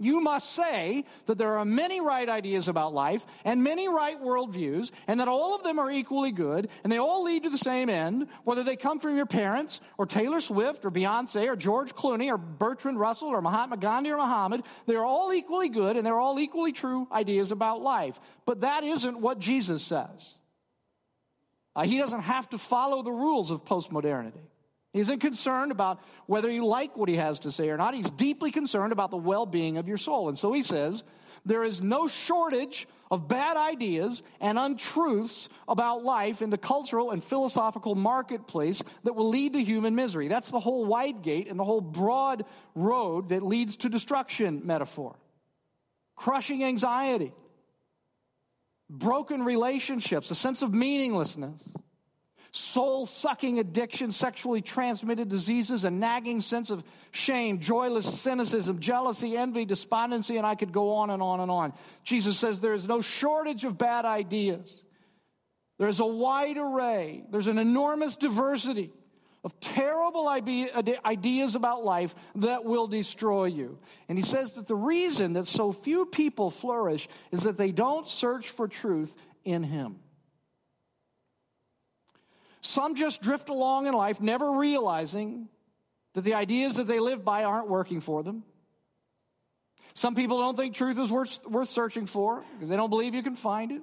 You 0.00 0.20
must 0.20 0.52
say 0.52 1.04
that 1.26 1.38
there 1.38 1.58
are 1.58 1.64
many 1.64 2.00
right 2.00 2.28
ideas 2.28 2.68
about 2.68 2.94
life 2.94 3.26
and 3.44 3.64
many 3.64 3.88
right 3.88 4.20
worldviews, 4.22 4.92
and 5.08 5.18
that 5.18 5.26
all 5.26 5.56
of 5.56 5.64
them 5.64 5.80
are 5.80 5.90
equally 5.90 6.30
good, 6.30 6.68
and 6.84 6.92
they 6.92 6.98
all 6.98 7.24
lead 7.24 7.42
to 7.42 7.50
the 7.50 7.58
same 7.58 7.90
end, 7.90 8.28
whether 8.44 8.62
they 8.62 8.76
come 8.76 9.00
from 9.00 9.16
your 9.16 9.26
parents, 9.26 9.80
or 9.96 10.06
Taylor 10.06 10.40
Swift, 10.40 10.84
or 10.84 10.92
Beyonce, 10.92 11.48
or 11.48 11.56
George 11.56 11.96
Clooney, 11.96 12.30
or 12.32 12.38
Bertrand 12.38 13.00
Russell, 13.00 13.30
or 13.30 13.42
Mahatma 13.42 13.76
Gandhi, 13.76 14.12
or 14.12 14.18
Muhammad. 14.18 14.62
They're 14.86 15.04
all 15.04 15.32
equally 15.32 15.68
good, 15.68 15.96
and 15.96 16.06
they're 16.06 16.20
all 16.20 16.38
equally 16.38 16.70
true 16.70 17.08
ideas 17.10 17.50
about 17.50 17.80
life. 17.80 18.20
But 18.46 18.60
that 18.60 18.84
isn't 18.84 19.18
what 19.18 19.40
Jesus 19.40 19.82
says. 19.82 20.37
Uh, 21.78 21.84
he 21.84 21.98
doesn't 21.98 22.22
have 22.22 22.48
to 22.50 22.58
follow 22.58 23.04
the 23.04 23.12
rules 23.12 23.52
of 23.52 23.64
postmodernity. 23.64 24.40
He 24.92 24.98
isn't 24.98 25.20
concerned 25.20 25.70
about 25.70 26.00
whether 26.26 26.50
you 26.50 26.66
like 26.66 26.96
what 26.96 27.08
he 27.08 27.14
has 27.14 27.38
to 27.40 27.52
say 27.52 27.68
or 27.68 27.76
not. 27.76 27.94
He's 27.94 28.10
deeply 28.10 28.50
concerned 28.50 28.90
about 28.90 29.12
the 29.12 29.16
well 29.16 29.46
being 29.46 29.76
of 29.76 29.86
your 29.86 29.96
soul. 29.96 30.28
And 30.28 30.36
so 30.36 30.52
he 30.52 30.64
says, 30.64 31.04
there 31.46 31.62
is 31.62 31.80
no 31.80 32.08
shortage 32.08 32.88
of 33.12 33.28
bad 33.28 33.56
ideas 33.56 34.24
and 34.40 34.58
untruths 34.58 35.48
about 35.68 36.02
life 36.02 36.42
in 36.42 36.50
the 36.50 36.58
cultural 36.58 37.12
and 37.12 37.22
philosophical 37.22 37.94
marketplace 37.94 38.82
that 39.04 39.12
will 39.12 39.28
lead 39.28 39.52
to 39.52 39.62
human 39.62 39.94
misery. 39.94 40.26
That's 40.26 40.50
the 40.50 40.58
whole 40.58 40.84
wide 40.84 41.22
gate 41.22 41.46
and 41.46 41.60
the 41.60 41.64
whole 41.64 41.80
broad 41.80 42.44
road 42.74 43.28
that 43.28 43.44
leads 43.44 43.76
to 43.76 43.88
destruction 43.88 44.62
metaphor. 44.64 45.14
Crushing 46.16 46.64
anxiety, 46.64 47.32
broken 48.90 49.42
relationships, 49.42 50.30
a 50.30 50.34
sense 50.34 50.62
of 50.62 50.72
meaninglessness, 50.72 51.62
soul 52.50 53.06
sucking 53.06 53.58
addiction, 53.58 54.10
sexually 54.10 54.62
transmitted 54.62 55.28
diseases, 55.28 55.84
a 55.84 55.90
nagging 55.90 56.40
sense 56.40 56.70
of 56.70 56.82
shame, 57.10 57.58
joyless 57.58 58.20
cynicism, 58.20 58.80
jealousy, 58.80 59.36
envy, 59.36 59.64
despondency, 59.64 60.36
and 60.36 60.46
I 60.46 60.54
could 60.54 60.72
go 60.72 60.94
on 60.94 61.10
and 61.10 61.22
on 61.22 61.40
and 61.40 61.50
on. 61.50 61.72
Jesus 62.04 62.38
says 62.38 62.60
there 62.60 62.74
is 62.74 62.88
no 62.88 63.00
shortage 63.00 63.64
of 63.64 63.76
bad 63.76 64.04
ideas. 64.04 64.74
There's 65.78 66.00
a 66.00 66.06
wide 66.06 66.56
array, 66.56 67.24
there's 67.30 67.46
an 67.46 67.58
enormous 67.58 68.16
diversity 68.16 68.92
of 69.44 69.58
terrible 69.60 70.28
ideas 70.28 71.54
about 71.54 71.84
life 71.84 72.14
that 72.36 72.64
will 72.64 72.86
destroy 72.86 73.44
you. 73.44 73.78
And 74.08 74.18
he 74.18 74.24
says 74.24 74.54
that 74.54 74.66
the 74.66 74.76
reason 74.76 75.34
that 75.34 75.46
so 75.46 75.72
few 75.72 76.06
people 76.06 76.50
flourish 76.50 77.08
is 77.30 77.44
that 77.44 77.56
they 77.56 77.72
don't 77.72 78.06
search 78.06 78.48
for 78.50 78.68
truth 78.68 79.14
in 79.44 79.62
him. 79.62 80.00
Some 82.60 82.96
just 82.96 83.22
drift 83.22 83.48
along 83.48 83.86
in 83.86 83.94
life, 83.94 84.20
never 84.20 84.50
realizing 84.52 85.48
that 86.14 86.22
the 86.22 86.34
ideas 86.34 86.74
that 86.74 86.88
they 86.88 86.98
live 86.98 87.24
by 87.24 87.44
aren't 87.44 87.68
working 87.68 88.00
for 88.00 88.22
them. 88.22 88.42
Some 89.94 90.14
people 90.14 90.38
don't 90.38 90.56
think 90.56 90.74
truth 90.74 90.98
is 90.98 91.10
worth, 91.10 91.46
worth 91.46 91.68
searching 91.68 92.06
for 92.06 92.44
because 92.54 92.68
they 92.68 92.76
don't 92.76 92.90
believe 92.90 93.14
you 93.14 93.22
can 93.22 93.36
find 93.36 93.72
it. 93.72 93.82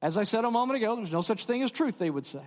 As 0.00 0.16
I 0.16 0.24
said 0.24 0.44
a 0.44 0.50
moment 0.50 0.78
ago, 0.78 0.96
there's 0.96 1.12
no 1.12 1.20
such 1.20 1.46
thing 1.46 1.62
as 1.62 1.70
truth, 1.70 1.98
they 1.98 2.10
would 2.10 2.26
say. 2.26 2.42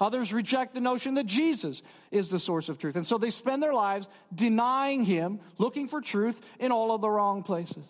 Others 0.00 0.32
reject 0.32 0.74
the 0.74 0.80
notion 0.80 1.14
that 1.14 1.26
Jesus 1.26 1.82
is 2.10 2.30
the 2.30 2.38
source 2.38 2.68
of 2.68 2.78
truth. 2.78 2.96
And 2.96 3.06
so 3.06 3.18
they 3.18 3.30
spend 3.30 3.62
their 3.62 3.74
lives 3.74 4.08
denying 4.34 5.04
him, 5.04 5.40
looking 5.58 5.88
for 5.88 6.00
truth 6.00 6.40
in 6.58 6.72
all 6.72 6.94
of 6.94 7.00
the 7.00 7.10
wrong 7.10 7.42
places. 7.42 7.86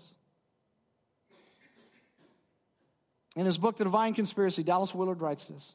In 3.36 3.46
his 3.46 3.56
book, 3.56 3.76
The 3.76 3.84
Divine 3.84 4.14
Conspiracy, 4.14 4.62
Dallas 4.62 4.94
Willard 4.94 5.20
writes 5.20 5.48
this 5.48 5.74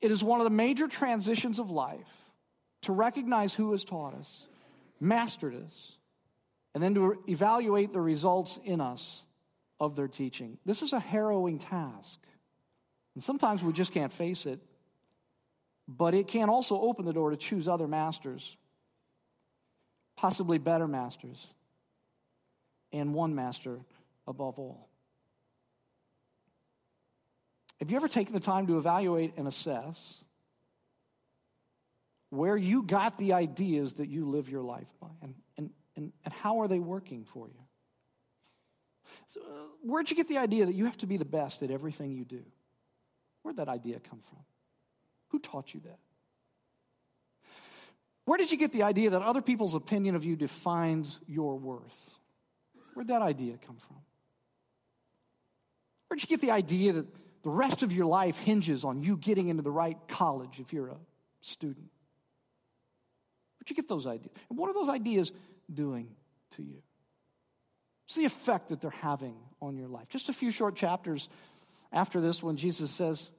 It 0.00 0.10
is 0.10 0.22
one 0.22 0.40
of 0.40 0.44
the 0.44 0.50
major 0.50 0.88
transitions 0.88 1.58
of 1.58 1.70
life 1.70 2.24
to 2.82 2.92
recognize 2.92 3.54
who 3.54 3.72
has 3.72 3.84
taught 3.84 4.14
us, 4.14 4.46
mastered 5.00 5.54
us, 5.54 5.92
and 6.74 6.82
then 6.82 6.94
to 6.94 7.22
evaluate 7.28 7.92
the 7.92 8.00
results 8.00 8.60
in 8.64 8.80
us 8.80 9.22
of 9.80 9.96
their 9.96 10.08
teaching. 10.08 10.58
This 10.66 10.82
is 10.82 10.92
a 10.92 11.00
harrowing 11.00 11.58
task. 11.58 12.20
And 13.14 13.22
sometimes 13.22 13.62
we 13.62 13.72
just 13.72 13.92
can't 13.92 14.12
face 14.12 14.44
it, 14.44 14.60
but 15.86 16.14
it 16.14 16.28
can 16.28 16.48
also 16.48 16.80
open 16.80 17.04
the 17.04 17.12
door 17.12 17.30
to 17.30 17.36
choose 17.36 17.68
other 17.68 17.86
masters, 17.86 18.56
possibly 20.16 20.58
better 20.58 20.88
masters, 20.88 21.46
and 22.92 23.12
one 23.12 23.34
master 23.34 23.80
above 24.26 24.58
all. 24.58 24.88
Have 27.80 27.90
you 27.90 27.96
ever 27.96 28.08
taken 28.08 28.32
the 28.32 28.40
time 28.40 28.66
to 28.68 28.78
evaluate 28.78 29.34
and 29.36 29.46
assess 29.46 30.24
where 32.30 32.56
you 32.56 32.82
got 32.82 33.18
the 33.18 33.32
ideas 33.32 33.94
that 33.94 34.08
you 34.08 34.28
live 34.30 34.48
your 34.48 34.62
life 34.62 34.88
by? 35.00 35.08
And, 35.22 35.34
and, 35.58 35.70
and, 35.96 36.12
and 36.24 36.32
how 36.34 36.60
are 36.60 36.68
they 36.68 36.78
working 36.78 37.24
for 37.24 37.48
you? 37.48 37.54
So, 39.26 39.40
uh, 39.40 39.66
where'd 39.82 40.08
you 40.08 40.16
get 40.16 40.28
the 40.28 40.38
idea 40.38 40.64
that 40.66 40.74
you 40.74 40.86
have 40.86 40.96
to 40.98 41.06
be 41.06 41.16
the 41.16 41.24
best 41.24 41.62
at 41.62 41.70
everything 41.70 42.12
you 42.12 42.24
do? 42.24 42.42
Where'd 43.42 43.58
that 43.58 43.68
idea 43.68 44.00
come 44.00 44.20
from? 44.20 44.38
Who 45.34 45.40
taught 45.40 45.74
you 45.74 45.80
that? 45.80 45.98
Where 48.24 48.38
did 48.38 48.52
you 48.52 48.56
get 48.56 48.70
the 48.70 48.84
idea 48.84 49.10
that 49.10 49.20
other 49.20 49.42
people's 49.42 49.74
opinion 49.74 50.14
of 50.14 50.24
you 50.24 50.36
defines 50.36 51.18
your 51.26 51.58
worth? 51.58 52.10
Where'd 52.94 53.08
that 53.08 53.20
idea 53.20 53.58
come 53.66 53.74
from? 53.74 53.96
Where'd 56.06 56.22
you 56.22 56.28
get 56.28 56.40
the 56.40 56.52
idea 56.52 56.92
that 56.92 57.06
the 57.42 57.50
rest 57.50 57.82
of 57.82 57.92
your 57.92 58.06
life 58.06 58.38
hinges 58.38 58.84
on 58.84 59.02
you 59.02 59.16
getting 59.16 59.48
into 59.48 59.64
the 59.64 59.72
right 59.72 59.98
college 60.06 60.60
if 60.60 60.72
you're 60.72 60.86
a 60.86 60.96
student? 61.40 61.90
Where'd 63.58 63.70
you 63.70 63.74
get 63.74 63.88
those 63.88 64.06
ideas? 64.06 64.30
And 64.50 64.56
what 64.56 64.70
are 64.70 64.74
those 64.74 64.88
ideas 64.88 65.32
doing 65.72 66.10
to 66.50 66.62
you? 66.62 66.80
What's 68.04 68.14
the 68.14 68.24
effect 68.24 68.68
that 68.68 68.80
they're 68.80 68.90
having 68.92 69.34
on 69.60 69.76
your 69.76 69.88
life? 69.88 70.06
Just 70.10 70.28
a 70.28 70.32
few 70.32 70.52
short 70.52 70.76
chapters 70.76 71.28
after 71.92 72.20
this, 72.20 72.40
when 72.40 72.56
Jesus 72.56 72.92
says, 72.92 73.32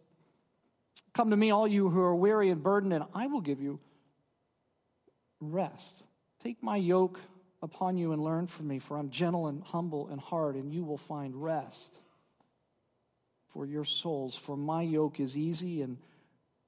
Come 1.16 1.30
to 1.30 1.38
me, 1.38 1.50
all 1.52 1.68
you 1.68 1.90
who 1.90 2.02
are 2.02 2.16
weary 2.16 2.50
and 2.50 2.62
burdened, 2.62 2.94
and 2.94 3.06
I 3.14 3.28
will 3.28 3.42
give 3.42 3.62
you 3.62 3.80
rest. 5.40 6.04
Take 6.44 6.62
my 6.62 6.76
yoke 6.76 7.20
upon 7.62 7.98
you 7.98 8.12
and 8.12 8.22
learn 8.22 8.48
from 8.48 8.68
me, 8.68 8.80
for 8.80 8.98
I'm 8.98 9.10
gentle 9.10 9.48
and 9.48 9.64
humble 9.64 10.10
and 10.10 10.20
hard, 10.20 10.56
and 10.56 10.74
you 10.74 10.84
will 10.84 10.98
find 10.98 11.42
rest 11.42 11.98
for 13.54 13.66
your 13.66 13.86
souls. 13.86 14.36
For 14.36 14.58
my 14.58 14.82
yoke 14.82 15.22
is 15.22 15.38
easy 15.38 15.82
and 15.82 15.98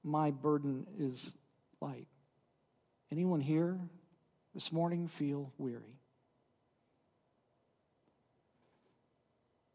my 0.02 0.30
burden 0.30 0.86
is 0.98 1.36
light. 1.82 2.08
Anyone 3.12 3.40
here 3.40 3.78
this 4.54 4.72
morning 4.72 5.08
feel 5.08 5.52
weary? 5.58 6.00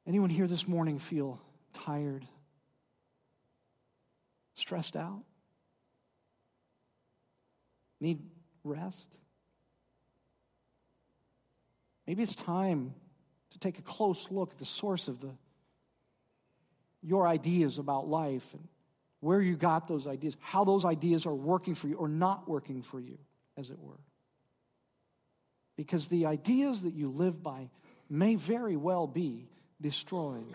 Anyone 0.07 0.31
here 0.31 0.47
this 0.47 0.67
morning 0.67 0.97
feel 0.97 1.39
tired, 1.73 2.25
stressed 4.55 4.95
out? 4.95 5.23
Need 7.99 8.19
rest? 8.63 9.17
Maybe 12.07 12.23
it's 12.23 12.35
time 12.35 12.93
to 13.51 13.59
take 13.59 13.79
a 13.79 13.81
close 13.81 14.27
look 14.29 14.51
at 14.51 14.57
the 14.57 14.65
source 14.65 15.07
of 15.07 15.21
the 15.21 15.31
your 17.01 17.27
ideas 17.27 17.79
about 17.79 18.07
life 18.07 18.47
and 18.53 18.65
where 19.19 19.41
you 19.41 19.55
got 19.55 19.87
those 19.87 20.07
ideas, 20.07 20.37
how 20.41 20.63
those 20.63 20.85
ideas 20.85 21.25
are 21.25 21.35
working 21.35 21.75
for 21.75 21.87
you 21.87 21.95
or 21.95 22.07
not 22.07 22.47
working 22.47 22.81
for 22.81 22.99
you, 22.99 23.17
as 23.57 23.69
it 23.69 23.79
were. 23.79 23.99
Because 25.77 26.07
the 26.07 26.25
ideas 26.25 26.83
that 26.83 26.93
you 26.93 27.09
live 27.09 27.41
by 27.43 27.69
may 28.09 28.35
very 28.35 28.75
well 28.77 29.07
be 29.07 29.47
destroying. 29.81 30.47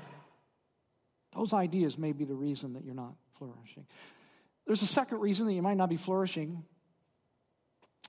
Those 1.35 1.53
ideas 1.53 1.99
may 1.99 2.13
be 2.13 2.25
the 2.25 2.35
reason 2.35 2.75
that 2.75 2.85
you're 2.85 2.95
not 2.95 3.15
flourishing. 3.39 3.87
There's 4.67 4.83
a 4.83 4.87
second 4.87 5.21
reason 5.21 5.47
that 5.47 5.55
you 5.55 5.63
might 5.63 5.77
not 5.77 5.89
be 5.89 5.97
flourishing. 5.97 6.65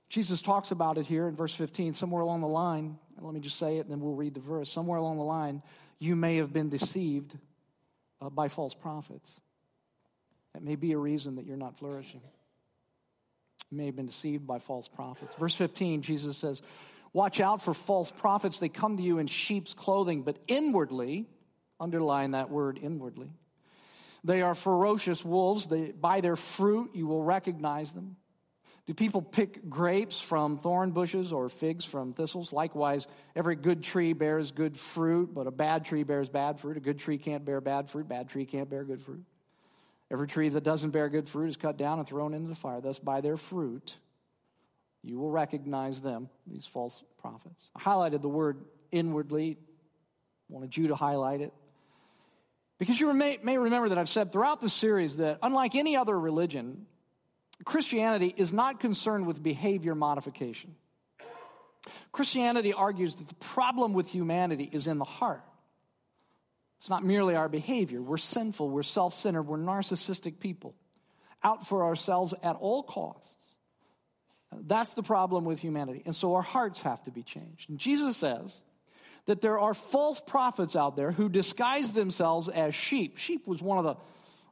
Jesus 0.08 0.42
talks 0.42 0.72
about 0.72 0.98
it 0.98 1.06
here 1.06 1.28
in 1.28 1.36
verse 1.36 1.54
15, 1.54 1.94
somewhere 1.94 2.22
along 2.22 2.40
the 2.40 2.48
line. 2.48 2.98
Let 3.20 3.32
me 3.32 3.40
just 3.40 3.58
say 3.58 3.78
it, 3.78 3.80
and 3.80 3.90
then 3.90 4.00
we'll 4.00 4.14
read 4.14 4.34
the 4.34 4.40
verse. 4.40 4.70
Somewhere 4.70 4.98
along 4.98 5.18
the 5.18 5.24
line, 5.24 5.62
you 5.98 6.16
may 6.16 6.36
have 6.36 6.52
been 6.52 6.68
deceived 6.68 7.36
uh, 8.20 8.28
by 8.28 8.48
false 8.48 8.74
prophets. 8.74 9.40
That 10.54 10.62
may 10.62 10.74
be 10.74 10.92
a 10.92 10.98
reason 10.98 11.36
that 11.36 11.46
you're 11.46 11.56
not 11.56 11.78
flourishing. 11.78 12.20
You 13.70 13.78
may 13.78 13.86
have 13.86 13.96
been 13.96 14.06
deceived 14.06 14.46
by 14.46 14.58
false 14.58 14.88
prophets. 14.88 15.34
Verse 15.36 15.54
15, 15.54 16.02
Jesus 16.02 16.36
says, 16.36 16.60
Watch 17.12 17.40
out 17.40 17.62
for 17.62 17.74
false 17.74 18.10
prophets. 18.10 18.58
They 18.58 18.68
come 18.68 18.96
to 18.96 19.02
you 19.02 19.18
in 19.18 19.26
sheep's 19.26 19.74
clothing, 19.74 20.22
but 20.22 20.38
inwardly, 20.46 21.26
underline 21.78 22.32
that 22.32 22.50
word 22.50 22.78
inwardly, 22.80 23.32
they 24.24 24.42
are 24.42 24.54
ferocious 24.54 25.24
wolves. 25.24 25.66
They, 25.66 25.92
by 25.92 26.20
their 26.20 26.36
fruit, 26.36 26.90
you 26.94 27.06
will 27.06 27.22
recognize 27.22 27.92
them. 27.92 28.16
Do 28.86 28.94
people 28.94 29.22
pick 29.22 29.68
grapes 29.68 30.20
from 30.20 30.56
thorn 30.56 30.90
bushes 30.90 31.32
or 31.32 31.48
figs 31.48 31.84
from 31.84 32.12
thistles? 32.12 32.52
Likewise, 32.52 33.06
every 33.36 33.54
good 33.54 33.82
tree 33.82 34.12
bears 34.12 34.50
good 34.50 34.76
fruit, 34.76 35.32
but 35.32 35.46
a 35.46 35.50
bad 35.50 35.84
tree 35.84 36.02
bears 36.02 36.28
bad 36.28 36.58
fruit. 36.58 36.76
A 36.76 36.80
good 36.80 36.98
tree 36.98 37.18
can't 37.18 37.44
bear 37.44 37.60
bad 37.60 37.88
fruit, 37.88 38.08
bad 38.08 38.28
tree 38.28 38.44
can't 38.44 38.68
bear 38.68 38.84
good 38.84 39.00
fruit. 39.00 39.24
Every 40.10 40.26
tree 40.26 40.48
that 40.48 40.64
doesn't 40.64 40.90
bear 40.90 41.08
good 41.08 41.28
fruit 41.28 41.50
is 41.50 41.56
cut 41.56 41.76
down 41.76 42.00
and 42.00 42.08
thrown 42.08 42.34
into 42.34 42.48
the 42.48 42.54
fire. 42.54 42.80
Thus, 42.80 42.98
by 42.98 43.20
their 43.20 43.36
fruit, 43.36 43.96
you 45.04 45.18
will 45.18 45.30
recognize 45.30 46.00
them, 46.00 46.28
these 46.46 46.66
false 46.66 47.04
prophets. 47.20 47.70
I 47.76 47.80
highlighted 47.80 48.22
the 48.22 48.28
word 48.28 48.64
inwardly, 48.90 49.56
wanted 50.48 50.76
you 50.76 50.88
to 50.88 50.96
highlight 50.96 51.40
it. 51.40 51.52
Because 52.80 52.98
you 52.98 53.12
may, 53.12 53.38
may 53.42 53.58
remember 53.58 53.90
that 53.90 53.98
I've 53.98 54.08
said 54.08 54.32
throughout 54.32 54.62
the 54.62 54.70
series 54.70 55.18
that, 55.18 55.38
unlike 55.42 55.74
any 55.74 55.98
other 55.98 56.18
religion, 56.18 56.86
Christianity 57.62 58.34
is 58.34 58.54
not 58.54 58.80
concerned 58.80 59.26
with 59.26 59.42
behavior 59.42 59.94
modification. 59.94 60.74
Christianity 62.10 62.72
argues 62.72 63.16
that 63.16 63.28
the 63.28 63.34
problem 63.34 63.92
with 63.92 64.08
humanity 64.08 64.66
is 64.72 64.88
in 64.88 64.96
the 64.96 65.04
heart. 65.04 65.44
It's 66.78 66.88
not 66.88 67.04
merely 67.04 67.36
our 67.36 67.50
behavior. 67.50 68.00
We're 68.00 68.16
sinful, 68.16 68.70
we're 68.70 68.82
self 68.82 69.12
centered, 69.12 69.42
we're 69.42 69.58
narcissistic 69.58 70.40
people, 70.40 70.74
out 71.44 71.66
for 71.66 71.84
ourselves 71.84 72.32
at 72.42 72.56
all 72.56 72.82
costs. 72.82 73.34
That's 74.52 74.94
the 74.94 75.02
problem 75.02 75.44
with 75.44 75.60
humanity. 75.60 76.02
And 76.06 76.16
so 76.16 76.34
our 76.34 76.42
hearts 76.42 76.80
have 76.80 77.02
to 77.04 77.10
be 77.10 77.22
changed. 77.22 77.68
And 77.68 77.78
Jesus 77.78 78.16
says 78.16 78.58
that 79.26 79.40
there 79.40 79.58
are 79.58 79.74
false 79.74 80.20
prophets 80.20 80.76
out 80.76 80.96
there 80.96 81.12
who 81.12 81.28
disguise 81.28 81.92
themselves 81.92 82.48
as 82.48 82.74
sheep. 82.74 83.18
Sheep 83.18 83.46
was 83.46 83.62
one 83.62 83.78
of 83.78 83.84
the 83.84 83.96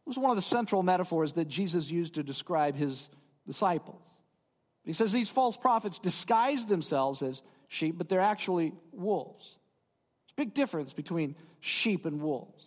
was 0.09 0.19
one 0.19 0.31
of 0.31 0.37
the 0.37 0.43
central 0.43 0.83
metaphors 0.83 1.35
that 1.35 1.47
Jesus 1.49 1.91
used 1.91 2.15
to 2.15 2.23
describe 2.23 2.75
his 2.75 3.11
disciples. 3.47 4.09
He 4.85 4.95
says 4.95 5.13
these 5.13 5.29
false 5.29 5.57
prophets 5.57 5.99
disguise 5.99 6.65
themselves 6.65 7.23
as 7.23 7.43
sheep, 7.69 7.99
but 7.99 8.09
they're 8.09 8.21
actually 8.21 8.73
wolves. 8.91 9.45
There's 9.45 10.33
a 10.33 10.47
big 10.47 10.55
difference 10.55 10.95
between 10.95 11.37
sheep 11.61 12.07
and 12.07 12.23
wolves. 12.23 12.65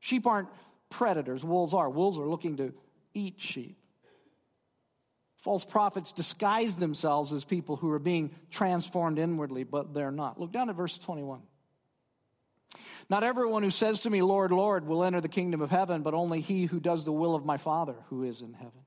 Sheep 0.00 0.26
aren't 0.26 0.48
predators, 0.88 1.44
wolves 1.44 1.74
are. 1.74 1.90
Wolves 1.90 2.16
are 2.18 2.26
looking 2.26 2.56
to 2.56 2.72
eat 3.12 3.34
sheep. 3.36 3.76
False 5.40 5.64
prophets 5.64 6.12
disguise 6.12 6.76
themselves 6.76 7.32
as 7.32 7.44
people 7.44 7.76
who 7.76 7.90
are 7.90 7.98
being 7.98 8.30
transformed 8.50 9.18
inwardly, 9.18 9.64
but 9.64 9.94
they're 9.94 10.10
not. 10.10 10.38
Look 10.38 10.52
down 10.52 10.68
at 10.68 10.76
verse 10.76 10.98
21. 10.98 11.40
Not 13.08 13.24
everyone 13.24 13.62
who 13.62 13.70
says 13.70 14.02
to 14.02 14.10
me, 14.10 14.22
Lord, 14.22 14.52
Lord, 14.52 14.86
will 14.86 15.02
enter 15.02 15.20
the 15.20 15.28
kingdom 15.28 15.62
of 15.62 15.70
heaven, 15.70 16.02
but 16.02 16.14
only 16.14 16.40
he 16.40 16.66
who 16.66 16.78
does 16.78 17.04
the 17.04 17.12
will 17.12 17.34
of 17.34 17.44
my 17.44 17.56
Father 17.56 17.96
who 18.08 18.22
is 18.24 18.42
in 18.42 18.52
heaven. 18.52 18.84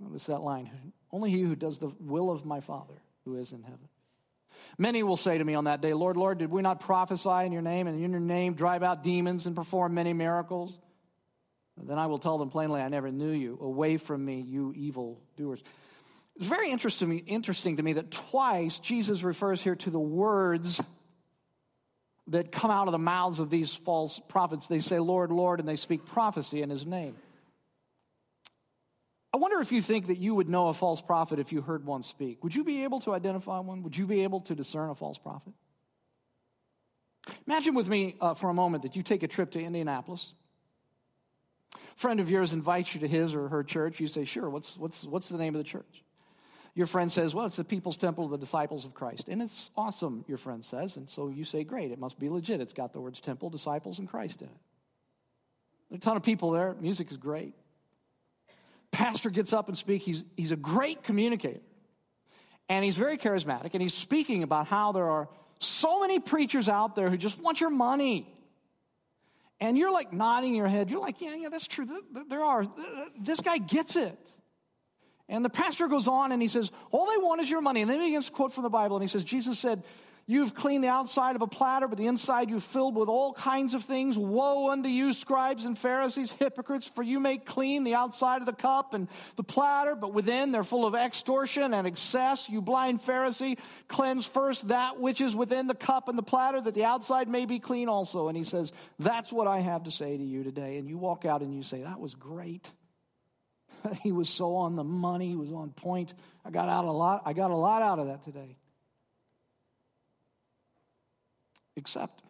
Notice 0.00 0.26
that 0.26 0.40
line. 0.40 0.70
Only 1.10 1.30
he 1.30 1.42
who 1.42 1.56
does 1.56 1.78
the 1.78 1.92
will 2.00 2.30
of 2.30 2.46
my 2.46 2.60
Father 2.60 2.94
who 3.24 3.36
is 3.36 3.52
in 3.52 3.62
heaven. 3.62 3.88
Many 4.78 5.02
will 5.02 5.16
say 5.16 5.36
to 5.36 5.44
me 5.44 5.54
on 5.54 5.64
that 5.64 5.80
day, 5.80 5.92
Lord, 5.94 6.16
Lord, 6.16 6.38
did 6.38 6.50
we 6.50 6.62
not 6.62 6.80
prophesy 6.80 7.44
in 7.44 7.52
your 7.52 7.62
name 7.62 7.86
and 7.86 8.02
in 8.02 8.10
your 8.10 8.20
name 8.20 8.54
drive 8.54 8.82
out 8.82 9.02
demons 9.02 9.46
and 9.46 9.54
perform 9.54 9.94
many 9.94 10.12
miracles? 10.12 10.78
Then 11.76 11.98
I 11.98 12.06
will 12.06 12.18
tell 12.18 12.38
them 12.38 12.50
plainly, 12.50 12.80
I 12.80 12.88
never 12.88 13.10
knew 13.10 13.30
you. 13.30 13.58
Away 13.60 13.96
from 13.96 14.24
me, 14.24 14.40
you 14.40 14.72
evil 14.76 15.20
doers. 15.36 15.62
It's 16.36 16.46
very 16.46 16.70
interesting, 16.70 17.18
interesting 17.20 17.76
to 17.76 17.82
me 17.82 17.94
that 17.94 18.10
twice 18.10 18.78
Jesus 18.78 19.22
refers 19.22 19.60
here 19.60 19.76
to 19.76 19.90
the 19.90 20.00
words 20.00 20.82
that 22.28 22.52
come 22.52 22.70
out 22.70 22.88
of 22.88 22.92
the 22.92 22.98
mouths 22.98 23.40
of 23.40 23.50
these 23.50 23.74
false 23.74 24.20
prophets. 24.28 24.66
They 24.66 24.78
say, 24.78 24.98
Lord, 24.98 25.32
Lord, 25.32 25.60
and 25.60 25.68
they 25.68 25.76
speak 25.76 26.06
prophecy 26.06 26.62
in 26.62 26.70
his 26.70 26.86
name. 26.86 27.16
I 29.34 29.38
wonder 29.38 29.60
if 29.60 29.72
you 29.72 29.80
think 29.80 30.08
that 30.08 30.18
you 30.18 30.34
would 30.34 30.48
know 30.48 30.68
a 30.68 30.74
false 30.74 31.00
prophet 31.00 31.38
if 31.38 31.52
you 31.52 31.62
heard 31.62 31.84
one 31.86 32.02
speak. 32.02 32.44
Would 32.44 32.54
you 32.54 32.64
be 32.64 32.84
able 32.84 33.00
to 33.00 33.14
identify 33.14 33.60
one? 33.60 33.82
Would 33.82 33.96
you 33.96 34.06
be 34.06 34.22
able 34.22 34.40
to 34.42 34.54
discern 34.54 34.90
a 34.90 34.94
false 34.94 35.18
prophet? 35.18 35.54
Imagine 37.46 37.74
with 37.74 37.88
me 37.88 38.16
uh, 38.20 38.34
for 38.34 38.50
a 38.50 38.54
moment 38.54 38.82
that 38.82 38.94
you 38.94 39.02
take 39.02 39.22
a 39.22 39.28
trip 39.28 39.52
to 39.52 39.60
Indianapolis 39.60 40.34
Friend 41.96 42.20
of 42.20 42.30
yours 42.30 42.52
invites 42.52 42.94
you 42.94 43.00
to 43.00 43.08
his 43.08 43.34
or 43.34 43.48
her 43.48 43.62
church. 43.62 44.00
You 44.00 44.08
say, 44.08 44.24
Sure, 44.24 44.48
what's, 44.50 44.76
what's, 44.76 45.04
what's 45.04 45.28
the 45.28 45.38
name 45.38 45.54
of 45.54 45.58
the 45.58 45.64
church? 45.64 46.04
Your 46.74 46.86
friend 46.86 47.10
says, 47.10 47.34
Well, 47.34 47.46
it's 47.46 47.56
the 47.56 47.64
People's 47.64 47.96
Temple 47.96 48.24
of 48.24 48.30
the 48.30 48.38
Disciples 48.38 48.84
of 48.84 48.94
Christ. 48.94 49.28
And 49.28 49.42
it's 49.42 49.70
awesome, 49.76 50.24
your 50.26 50.38
friend 50.38 50.64
says. 50.64 50.96
And 50.96 51.08
so 51.08 51.28
you 51.28 51.44
say, 51.44 51.64
Great, 51.64 51.90
it 51.90 51.98
must 51.98 52.18
be 52.18 52.28
legit. 52.28 52.60
It's 52.60 52.72
got 52.72 52.92
the 52.92 53.00
words 53.00 53.20
temple, 53.20 53.50
disciples, 53.50 53.98
and 53.98 54.08
Christ 54.08 54.42
in 54.42 54.48
it. 54.48 54.54
There 55.90 55.96
are 55.96 55.98
a 55.98 56.00
ton 56.00 56.16
of 56.16 56.22
people 56.22 56.50
there. 56.50 56.74
Music 56.80 57.10
is 57.10 57.18
great. 57.18 57.54
Pastor 58.90 59.30
gets 59.30 59.52
up 59.52 59.68
and 59.68 59.76
speaks. 59.76 60.04
He's, 60.04 60.24
he's 60.36 60.52
a 60.52 60.56
great 60.56 61.02
communicator. 61.02 61.60
And 62.68 62.84
he's 62.84 62.96
very 62.96 63.18
charismatic. 63.18 63.70
And 63.74 63.82
he's 63.82 63.94
speaking 63.94 64.42
about 64.42 64.66
how 64.66 64.92
there 64.92 65.08
are 65.10 65.28
so 65.58 66.00
many 66.00 66.18
preachers 66.18 66.68
out 66.68 66.96
there 66.96 67.10
who 67.10 67.16
just 67.16 67.40
want 67.40 67.60
your 67.60 67.70
money. 67.70 68.31
And 69.62 69.78
you're 69.78 69.92
like 69.92 70.12
nodding 70.12 70.56
your 70.56 70.66
head. 70.66 70.90
You're 70.90 70.98
like, 70.98 71.20
yeah, 71.20 71.36
yeah, 71.36 71.48
that's 71.48 71.68
true. 71.68 71.86
There 72.28 72.42
are. 72.42 72.66
This 73.20 73.40
guy 73.40 73.58
gets 73.58 73.94
it. 73.94 74.18
And 75.28 75.44
the 75.44 75.50
pastor 75.50 75.86
goes 75.86 76.08
on 76.08 76.32
and 76.32 76.42
he 76.42 76.48
says, 76.48 76.72
All 76.90 77.06
they 77.06 77.16
want 77.16 77.40
is 77.40 77.48
your 77.48 77.60
money. 77.60 77.80
And 77.80 77.88
then 77.88 78.00
he 78.00 78.08
begins 78.08 78.26
to 78.26 78.32
quote 78.32 78.52
from 78.52 78.64
the 78.64 78.70
Bible 78.70 78.96
and 78.96 79.04
he 79.04 79.08
says, 79.08 79.22
Jesus 79.22 79.60
said, 79.60 79.84
You've 80.26 80.54
cleaned 80.54 80.84
the 80.84 80.88
outside 80.88 81.34
of 81.34 81.42
a 81.42 81.48
platter, 81.48 81.88
but 81.88 81.98
the 81.98 82.06
inside 82.06 82.48
you've 82.48 82.62
filled 82.62 82.94
with 82.94 83.08
all 83.08 83.32
kinds 83.32 83.74
of 83.74 83.84
things. 83.84 84.16
Woe 84.16 84.70
unto 84.70 84.88
you, 84.88 85.12
scribes 85.12 85.64
and 85.64 85.76
Pharisees, 85.76 86.30
hypocrites, 86.30 86.86
for 86.86 87.02
you 87.02 87.18
make 87.18 87.44
clean 87.44 87.82
the 87.82 87.96
outside 87.96 88.40
of 88.40 88.46
the 88.46 88.52
cup 88.52 88.94
and 88.94 89.08
the 89.36 89.42
platter, 89.42 89.96
but 89.96 90.14
within 90.14 90.52
they're 90.52 90.62
full 90.62 90.86
of 90.86 90.94
extortion 90.94 91.74
and 91.74 91.86
excess. 91.86 92.48
You 92.48 92.62
blind 92.62 93.02
Pharisee, 93.02 93.58
cleanse 93.88 94.24
first 94.24 94.68
that 94.68 95.00
which 95.00 95.20
is 95.20 95.34
within 95.34 95.66
the 95.66 95.74
cup 95.74 96.08
and 96.08 96.16
the 96.16 96.22
platter, 96.22 96.60
that 96.60 96.74
the 96.74 96.84
outside 96.84 97.28
may 97.28 97.44
be 97.44 97.58
clean 97.58 97.88
also. 97.88 98.28
And 98.28 98.36
he 98.36 98.44
says, 98.44 98.72
That's 99.00 99.32
what 99.32 99.48
I 99.48 99.58
have 99.58 99.84
to 99.84 99.90
say 99.90 100.16
to 100.16 100.22
you 100.22 100.44
today. 100.44 100.78
And 100.78 100.88
you 100.88 100.98
walk 100.98 101.24
out 101.24 101.42
and 101.42 101.52
you 101.52 101.64
say, 101.64 101.82
That 101.82 101.98
was 101.98 102.14
great. 102.14 102.70
he 104.02 104.12
was 104.12 104.28
so 104.28 104.54
on 104.56 104.76
the 104.76 104.84
money, 104.84 105.28
he 105.28 105.36
was 105.36 105.52
on 105.52 105.70
point. 105.70 106.14
I 106.44 106.50
got 106.50 106.68
out 106.68 106.84
a 106.84 106.92
lot, 106.92 107.22
I 107.24 107.32
got 107.32 107.50
a 107.50 107.56
lot 107.56 107.82
out 107.82 107.98
of 107.98 108.06
that 108.06 108.22
today. 108.22 108.56
Except 111.76 112.22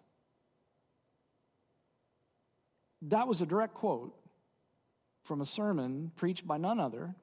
that 3.02 3.26
was 3.26 3.40
a 3.40 3.46
direct 3.46 3.74
quote 3.74 4.14
from 5.24 5.40
a 5.40 5.46
sermon 5.46 6.12
preached 6.16 6.46
by 6.46 6.58
none 6.58 6.78
other 6.78 7.14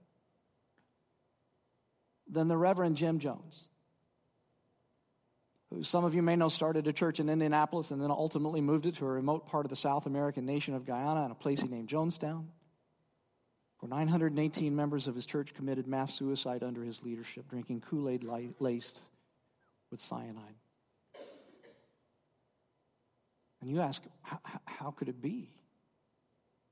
than 2.28 2.48
the 2.48 2.58
Reverend 2.58 2.98
Jim 2.98 3.20
Jones, 3.20 3.70
who 5.70 5.84
some 5.84 6.04
of 6.04 6.14
you 6.14 6.22
may 6.22 6.36
know 6.36 6.50
started 6.50 6.88
a 6.88 6.94
church 6.94 7.20
in 7.20 7.30
Indianapolis 7.30 7.92
and 7.92 8.02
then 8.02 8.12
ultimately 8.12 8.62
moved 8.62 8.86
it 8.86 8.96
to 8.96 9.06
a 9.06 9.10
remote 9.10 9.48
part 9.48 9.66
of 9.66 9.70
the 9.70 9.76
South 9.76 10.06
American 10.06 10.46
nation 10.46 10.76
of 10.76 10.86
Guyana 10.86 11.26
in 11.26 11.32
a 11.32 11.36
place 11.36 11.62
he 11.62 11.68
named 11.68 11.88
Jonestown, 11.88 12.46
where 13.80 13.90
918 13.90 14.76
members 14.76 15.08
of 15.08 15.16
his 15.16 15.26
church 15.26 15.54
committed 15.54 15.88
mass 15.88 16.14
suicide 16.14 16.64
under 16.64 16.84
his 16.84 17.02
leadership, 17.04 17.50
drinking 17.50 17.82
Kool 17.82 18.10
Aid 18.10 18.26
laced 18.60 19.02
with 19.90 20.02
cyanide. 20.02 20.56
And 23.62 23.70
you 23.70 23.82
ask, 23.82 24.02
how, 24.22 24.92
could 24.92 25.10
it 25.10 25.22
be? 25.22 25.50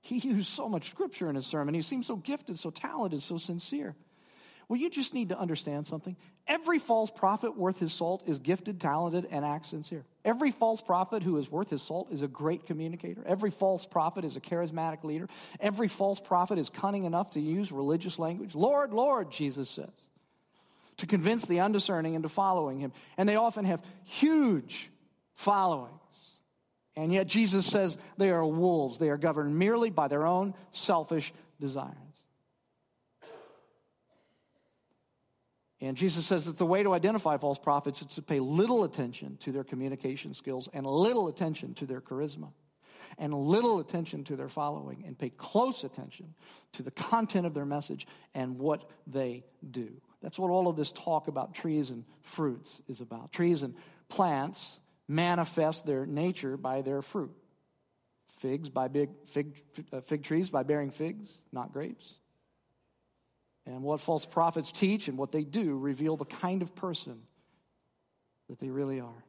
He 0.02 0.18
used 0.28 0.50
so 0.50 0.70
much 0.70 0.90
scripture 0.90 1.30
in 1.30 1.36
his 1.36 1.46
sermon. 1.46 1.74
He 1.74 1.82
seemed 1.82 2.06
so 2.06 2.16
gifted, 2.16 2.58
so 2.60 2.70
talented, 2.70 3.22
so 3.22 3.38
sincere. 3.38 3.96
Well, 4.70 4.80
you 4.80 4.90
just 4.90 5.14
need 5.14 5.30
to 5.30 5.40
understand 5.40 5.88
something. 5.88 6.18
Every 6.46 6.78
false 6.78 7.10
prophet 7.10 7.58
worth 7.58 7.80
his 7.80 7.94
salt 7.94 8.24
is 8.28 8.40
gifted, 8.40 8.82
talented, 8.82 9.26
and 9.32 9.46
acts 9.46 9.70
sincere. 9.70 10.04
Every 10.26 10.52
false 10.52 10.82
prophet 10.82 11.24
who 11.24 11.38
is 11.38 11.50
worth 11.50 11.70
his 11.70 11.82
salt 11.82 12.12
is 12.12 12.22
a 12.22 12.28
great 12.28 12.66
communicator. 12.66 13.24
Every 13.26 13.50
false 13.50 13.86
prophet 13.86 14.26
is 14.26 14.36
a 14.36 14.42
charismatic 14.42 15.06
leader. 15.06 15.30
Every 15.62 15.88
false 15.88 16.20
prophet 16.20 16.58
is 16.58 16.70
cunning 16.70 17.06
enough 17.06 17.32
to 17.32 17.40
use 17.40 17.72
religious 17.72 18.20
language. 18.20 18.56
Lord, 18.56 18.92
Lord, 18.92 19.32
Jesus 19.32 19.70
says, 19.70 19.88
to 20.98 21.06
convince 21.06 21.46
the 21.46 21.62
undiscerning 21.62 22.16
into 22.16 22.28
following 22.28 22.80
him. 22.80 22.92
And 23.18 23.30
they 23.30 23.38
often 23.38 23.64
have 23.64 23.82
huge 24.04 24.90
followings. 25.36 25.94
And 26.98 27.14
yet 27.14 27.28
Jesus 27.28 27.68
says 27.68 27.96
they 28.18 28.32
are 28.32 28.44
wolves. 28.44 28.98
They 28.98 29.10
are 29.10 29.18
governed 29.18 29.58
merely 29.58 29.92
by 29.92 30.08
their 30.08 30.26
own 30.26 30.56
selfish 30.72 31.32
desires. 31.60 31.94
And 35.80 35.96
Jesus 35.96 36.26
says 36.26 36.46
that 36.46 36.58
the 36.58 36.66
way 36.66 36.82
to 36.82 36.94
identify 36.96 37.38
false 37.38 37.60
prophets 37.60 38.02
is 38.02 38.08
to 38.16 38.24
pay 38.24 38.40
little 38.40 38.84
attention 38.84 39.38
to 39.42 39.52
their 39.52 39.64
communication 39.64 40.34
skills 40.34 40.68
and 40.74 40.88
little 40.88 41.28
attention 41.28 41.76
to 41.76 41.86
their 41.86 42.02
charisma 42.02 42.52
and 43.20 43.32
little 43.32 43.80
attention 43.80 44.24
to 44.24 44.36
their 44.36 44.50
following 44.50 45.04
and 45.06 45.20
pay 45.20 45.30
close 45.30 45.84
attention 45.84 46.34
to 46.74 46.82
the 46.82 46.92
content 46.92 47.46
of 47.46 47.54
their 47.54 47.66
message 47.66 48.08
and 48.34 48.58
what 48.58 48.90
they 49.06 49.44
do. 49.70 49.90
That's 50.24 50.40
what 50.40 50.50
all 50.50 50.68
of 50.68 50.76
this 50.76 50.92
talk 50.92 51.28
about 51.28 51.54
trees 51.54 51.92
and 51.92 52.04
fruits 52.24 52.82
is 52.88 53.02
about. 53.02 53.32
Trees 53.32 53.62
and 53.62 53.76
plants 54.10 54.80
manifest 55.08 55.86
their 55.86 56.06
nature 56.06 56.58
by 56.58 56.82
their 56.82 57.02
fruit. 57.02 57.32
Figs 58.40 58.70
by 58.70 58.88
big 58.88 59.10
fig, 59.26 59.60
uh, 59.92 60.02
fig 60.02 60.24
trees 60.24 60.50
by 60.50 60.64
bearing 60.64 60.92
figs, 60.92 61.42
not 61.52 61.74
grapes. 61.74 62.14
And 63.66 63.84
what 63.84 64.00
false 64.00 64.26
prophets 64.26 64.72
teach 64.72 65.08
and 65.08 65.18
what 65.18 65.32
they 65.32 65.44
do 65.44 65.78
reveal 65.78 66.16
the 66.16 66.26
kind 66.26 66.62
of 66.62 66.76
person 66.76 67.20
that 68.48 68.60
they 68.60 68.70
really 68.70 69.02
are. 69.02 69.24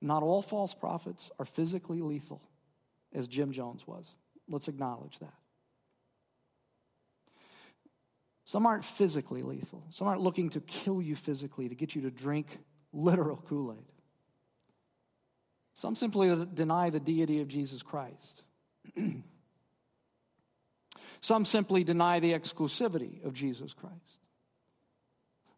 Not 0.00 0.22
all 0.22 0.42
false 0.42 0.74
prophets 0.74 1.30
are 1.38 1.44
physically 1.44 2.00
lethal, 2.00 2.42
as 3.12 3.28
Jim 3.28 3.52
Jones 3.52 3.86
was. 3.86 4.16
Let's 4.48 4.68
acknowledge 4.68 5.18
that. 5.20 5.34
Some 8.44 8.66
aren't 8.66 8.84
physically 8.84 9.42
lethal. 9.42 9.84
Some 9.90 10.06
aren't 10.06 10.20
looking 10.20 10.50
to 10.50 10.60
kill 10.60 11.02
you 11.02 11.16
physically, 11.16 11.68
to 11.68 11.74
get 11.74 11.94
you 11.94 12.02
to 12.02 12.10
drink 12.10 12.58
literal 12.92 13.36
Kool 13.36 13.72
Aid. 13.72 13.95
Some 15.76 15.94
simply 15.94 16.46
deny 16.54 16.88
the 16.88 16.98
deity 16.98 17.42
of 17.42 17.48
Jesus 17.48 17.82
Christ. 17.82 18.42
Some 21.20 21.44
simply 21.44 21.84
deny 21.84 22.18
the 22.18 22.32
exclusivity 22.32 23.22
of 23.26 23.34
Jesus 23.34 23.74
Christ. 23.74 24.18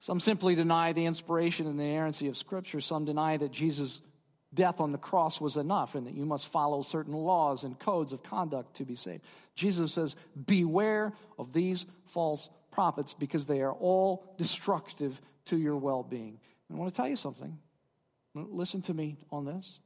Some 0.01 0.19
simply 0.19 0.57
deny 0.57 0.93
the 0.93 1.07
inspiration 1.07 1.69
and 1.69 1.79
the 1.79 1.85
inerrancy 1.85 2.27
of 2.27 2.37
Scripture. 2.37 2.81
Some 2.81 3.05
deny 3.05 3.37
that 3.37 3.53
Jesus' 3.53 4.03
death 4.53 4.81
on 4.81 4.91
the 4.91 4.99
cross 4.99 5.41
was 5.41 5.57
enough 5.57 5.95
and 5.95 6.09
that 6.09 6.15
you 6.15 6.25
must 6.25 6.49
follow 6.49 6.83
certain 6.83 7.15
laws 7.15 7.63
and 7.63 7.79
codes 7.79 8.13
of 8.13 8.25
conduct 8.25 8.75
to 8.79 8.85
be 8.85 8.97
saved. 8.97 9.23
Jesus 9.55 9.93
says, 9.93 10.17
Beware 10.47 11.13
of 11.39 11.53
these 11.53 11.87
false 12.07 12.51
prophets 12.73 13.15
because 13.15 13.47
they 13.47 13.61
are 13.61 13.73
all 13.73 14.25
destructive 14.37 15.21
to 15.45 15.57
your 15.57 15.77
well 15.77 16.03
being. 16.03 16.41
I 16.73 16.75
want 16.75 16.93
to 16.93 16.97
tell 16.97 17.09
you 17.09 17.15
something. 17.15 17.57
Listen 18.35 18.83
to 18.83 18.95
me 18.95 19.17
on 19.31 19.45
this. 19.45 19.79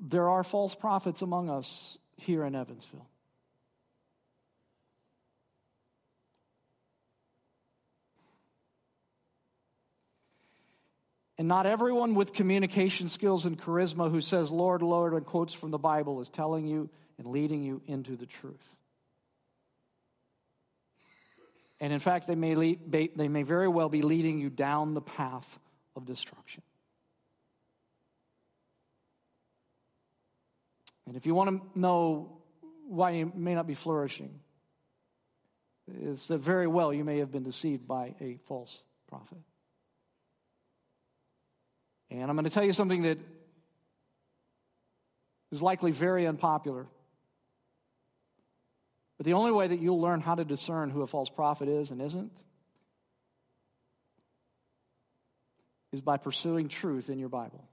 There 0.00 0.28
are 0.30 0.42
false 0.42 0.74
prophets 0.74 1.22
among 1.22 1.50
us 1.50 1.98
here 2.16 2.44
in 2.44 2.54
Evansville. 2.54 3.06
And 11.36 11.48
not 11.48 11.64
everyone 11.64 12.14
with 12.14 12.34
communication 12.34 13.08
skills 13.08 13.46
and 13.46 13.58
charisma 13.58 14.10
who 14.10 14.20
says, 14.20 14.50
Lord, 14.50 14.82
Lord, 14.82 15.14
and 15.14 15.24
quotes 15.24 15.54
from 15.54 15.70
the 15.70 15.78
Bible 15.78 16.20
is 16.20 16.28
telling 16.28 16.66
you 16.66 16.90
and 17.16 17.28
leading 17.28 17.62
you 17.62 17.80
into 17.86 18.16
the 18.16 18.26
truth. 18.26 18.76
And 21.80 21.94
in 21.94 21.98
fact, 21.98 22.26
they 22.26 22.34
may, 22.34 22.54
lead, 22.54 22.92
they 22.92 23.28
may 23.28 23.42
very 23.42 23.68
well 23.68 23.88
be 23.88 24.02
leading 24.02 24.38
you 24.38 24.50
down 24.50 24.92
the 24.92 25.00
path 25.00 25.58
of 25.96 26.04
destruction. 26.04 26.62
And 31.10 31.16
if 31.16 31.26
you 31.26 31.34
want 31.34 31.50
to 31.50 31.80
know 31.80 32.38
why 32.86 33.10
you 33.10 33.32
may 33.34 33.56
not 33.56 33.66
be 33.66 33.74
flourishing, 33.74 34.38
it's 35.88 36.28
that 36.28 36.38
very 36.38 36.68
well 36.68 36.94
you 36.94 37.02
may 37.02 37.18
have 37.18 37.32
been 37.32 37.42
deceived 37.42 37.88
by 37.88 38.14
a 38.20 38.38
false 38.46 38.80
prophet. 39.08 39.38
And 42.12 42.22
I'm 42.22 42.36
going 42.36 42.44
to 42.44 42.50
tell 42.50 42.64
you 42.64 42.72
something 42.72 43.02
that 43.02 43.18
is 45.50 45.60
likely 45.60 45.90
very 45.90 46.28
unpopular. 46.28 46.86
But 49.16 49.26
the 49.26 49.32
only 49.32 49.50
way 49.50 49.66
that 49.66 49.80
you'll 49.80 50.00
learn 50.00 50.20
how 50.20 50.36
to 50.36 50.44
discern 50.44 50.90
who 50.90 51.02
a 51.02 51.08
false 51.08 51.28
prophet 51.28 51.68
is 51.68 51.90
and 51.90 52.00
isn't 52.00 52.40
is 55.92 56.02
by 56.02 56.18
pursuing 56.18 56.68
truth 56.68 57.10
in 57.10 57.18
your 57.18 57.30
Bible. 57.30 57.68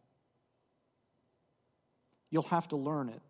You'll 2.32 2.42
have 2.42 2.68
to 2.70 2.78
learn 2.78 3.10
it. 3.10 3.22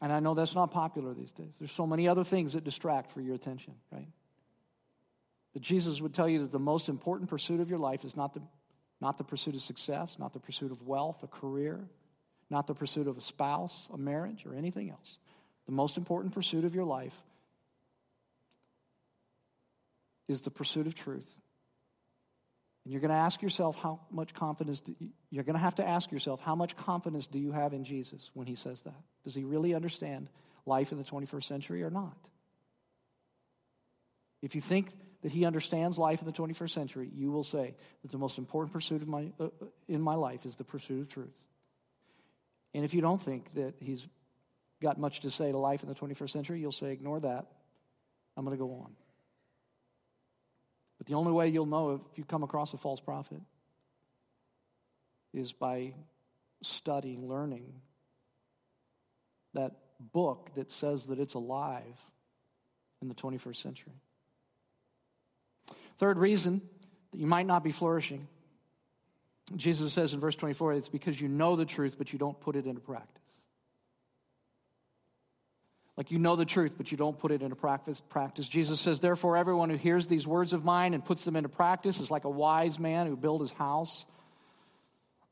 And 0.00 0.12
I 0.12 0.20
know 0.20 0.34
that's 0.34 0.54
not 0.54 0.70
popular 0.70 1.12
these 1.12 1.32
days. 1.32 1.54
There's 1.58 1.72
so 1.72 1.86
many 1.86 2.08
other 2.08 2.24
things 2.24 2.54
that 2.54 2.64
distract 2.64 3.12
for 3.12 3.20
your 3.20 3.34
attention, 3.34 3.74
right? 3.92 4.08
But 5.52 5.62
Jesus 5.62 6.00
would 6.00 6.14
tell 6.14 6.28
you 6.28 6.40
that 6.40 6.52
the 6.52 6.58
most 6.58 6.88
important 6.88 7.28
pursuit 7.28 7.60
of 7.60 7.68
your 7.68 7.78
life 7.78 8.04
is 8.04 8.16
not 8.16 8.32
the, 8.32 8.40
not 9.00 9.18
the 9.18 9.24
pursuit 9.24 9.54
of 9.54 9.60
success, 9.60 10.16
not 10.18 10.32
the 10.32 10.40
pursuit 10.40 10.72
of 10.72 10.82
wealth, 10.82 11.22
a 11.22 11.26
career, 11.26 11.80
not 12.48 12.66
the 12.66 12.74
pursuit 12.74 13.08
of 13.08 13.18
a 13.18 13.20
spouse, 13.20 13.88
a 13.92 13.98
marriage, 13.98 14.46
or 14.46 14.54
anything 14.54 14.90
else. 14.90 15.18
The 15.66 15.72
most 15.72 15.96
important 15.96 16.32
pursuit 16.34 16.64
of 16.64 16.74
your 16.74 16.84
life 16.84 17.14
is 20.28 20.40
the 20.40 20.50
pursuit 20.50 20.86
of 20.86 20.94
truth. 20.94 21.28
And 22.84 22.92
you're 22.92 23.00
going 23.00 23.10
to 23.10 23.16
ask 23.16 23.42
yourself 23.42 23.76
how 23.76 24.00
much 24.10 24.32
confidence 24.32 24.82
you, 24.98 25.10
you're 25.30 25.44
going 25.44 25.54
to 25.54 25.60
have 25.60 25.74
to 25.76 25.86
ask 25.86 26.10
yourself 26.10 26.40
how 26.40 26.54
much 26.54 26.76
confidence 26.76 27.26
do 27.26 27.38
you 27.38 27.52
have 27.52 27.72
in 27.72 27.84
Jesus 27.84 28.30
when 28.34 28.46
he 28.46 28.54
says 28.54 28.82
that? 28.82 29.02
Does 29.22 29.34
he 29.34 29.44
really 29.44 29.74
understand 29.74 30.30
life 30.66 30.92
in 30.92 30.98
the 30.98 31.04
21st 31.04 31.44
century 31.44 31.82
or 31.82 31.90
not? 31.90 32.16
If 34.42 34.54
you 34.54 34.60
think 34.60 34.88
that 35.22 35.32
he 35.32 35.44
understands 35.44 35.98
life 35.98 36.20
in 36.20 36.26
the 36.26 36.32
21st 36.32 36.70
century, 36.70 37.10
you 37.14 37.30
will 37.30 37.44
say 37.44 37.74
that 38.02 38.10
the 38.10 38.18
most 38.18 38.38
important 38.38 38.72
pursuit 38.72 39.02
of 39.02 39.08
my, 39.08 39.30
uh, 39.38 39.44
uh, 39.44 39.48
in 39.86 40.00
my 40.00 40.14
life 40.14 40.46
is 40.46 40.56
the 40.56 40.64
pursuit 40.64 41.02
of 41.02 41.08
truth. 41.08 41.46
And 42.72 42.84
if 42.84 42.94
you 42.94 43.02
don't 43.02 43.20
think 43.20 43.52
that 43.54 43.74
he's 43.80 44.06
got 44.80 44.98
much 44.98 45.20
to 45.20 45.30
say 45.30 45.50
to 45.52 45.58
life 45.58 45.82
in 45.82 45.88
the 45.88 45.94
21st 45.94 46.30
century, 46.30 46.60
you'll 46.60 46.72
say, 46.72 46.92
ignore 46.92 47.20
that. 47.20 47.46
I'm 48.36 48.44
going 48.44 48.56
to 48.56 48.64
go 48.64 48.72
on. 48.72 48.92
But 51.00 51.06
the 51.06 51.14
only 51.14 51.32
way 51.32 51.48
you'll 51.48 51.66
know 51.66 51.94
if 52.12 52.18
you 52.18 52.24
come 52.24 52.42
across 52.42 52.74
a 52.74 52.76
false 52.76 53.00
prophet 53.00 53.40
is 55.32 55.52
by 55.52 55.94
studying, 56.62 57.26
learning 57.26 57.72
that 59.54 59.72
book 59.98 60.50
that 60.56 60.70
says 60.70 61.06
that 61.06 61.18
it's 61.18 61.34
alive 61.34 61.98
in 63.00 63.08
the 63.08 63.14
21st 63.14 63.56
century. 63.56 63.94
Third 65.98 66.18
reason 66.18 66.60
that 67.12 67.18
you 67.18 67.26
might 67.26 67.46
not 67.46 67.64
be 67.64 67.72
flourishing 67.72 68.28
Jesus 69.56 69.92
says 69.92 70.14
in 70.14 70.20
verse 70.20 70.36
24, 70.36 70.74
it's 70.74 70.88
because 70.88 71.20
you 71.20 71.28
know 71.28 71.56
the 71.56 71.64
truth, 71.64 71.96
but 71.98 72.12
you 72.12 72.18
don't 72.18 72.38
put 72.40 72.56
it 72.56 72.66
into 72.66 72.80
practice. 72.80 73.19
Like 75.96 76.10
you 76.10 76.18
know 76.18 76.36
the 76.36 76.44
truth, 76.44 76.72
but 76.76 76.90
you 76.90 76.96
don't 76.96 77.18
put 77.18 77.32
it 77.32 77.42
into 77.42 77.56
practice. 77.56 78.00
practice. 78.00 78.48
Jesus 78.48 78.80
says, 78.80 79.00
Therefore, 79.00 79.36
everyone 79.36 79.70
who 79.70 79.76
hears 79.76 80.06
these 80.06 80.26
words 80.26 80.52
of 80.52 80.64
mine 80.64 80.94
and 80.94 81.04
puts 81.04 81.24
them 81.24 81.36
into 81.36 81.48
practice 81.48 82.00
is 82.00 82.10
like 82.10 82.24
a 82.24 82.30
wise 82.30 82.78
man 82.78 83.06
who 83.06 83.16
built 83.16 83.42
his 83.42 83.52
house 83.52 84.04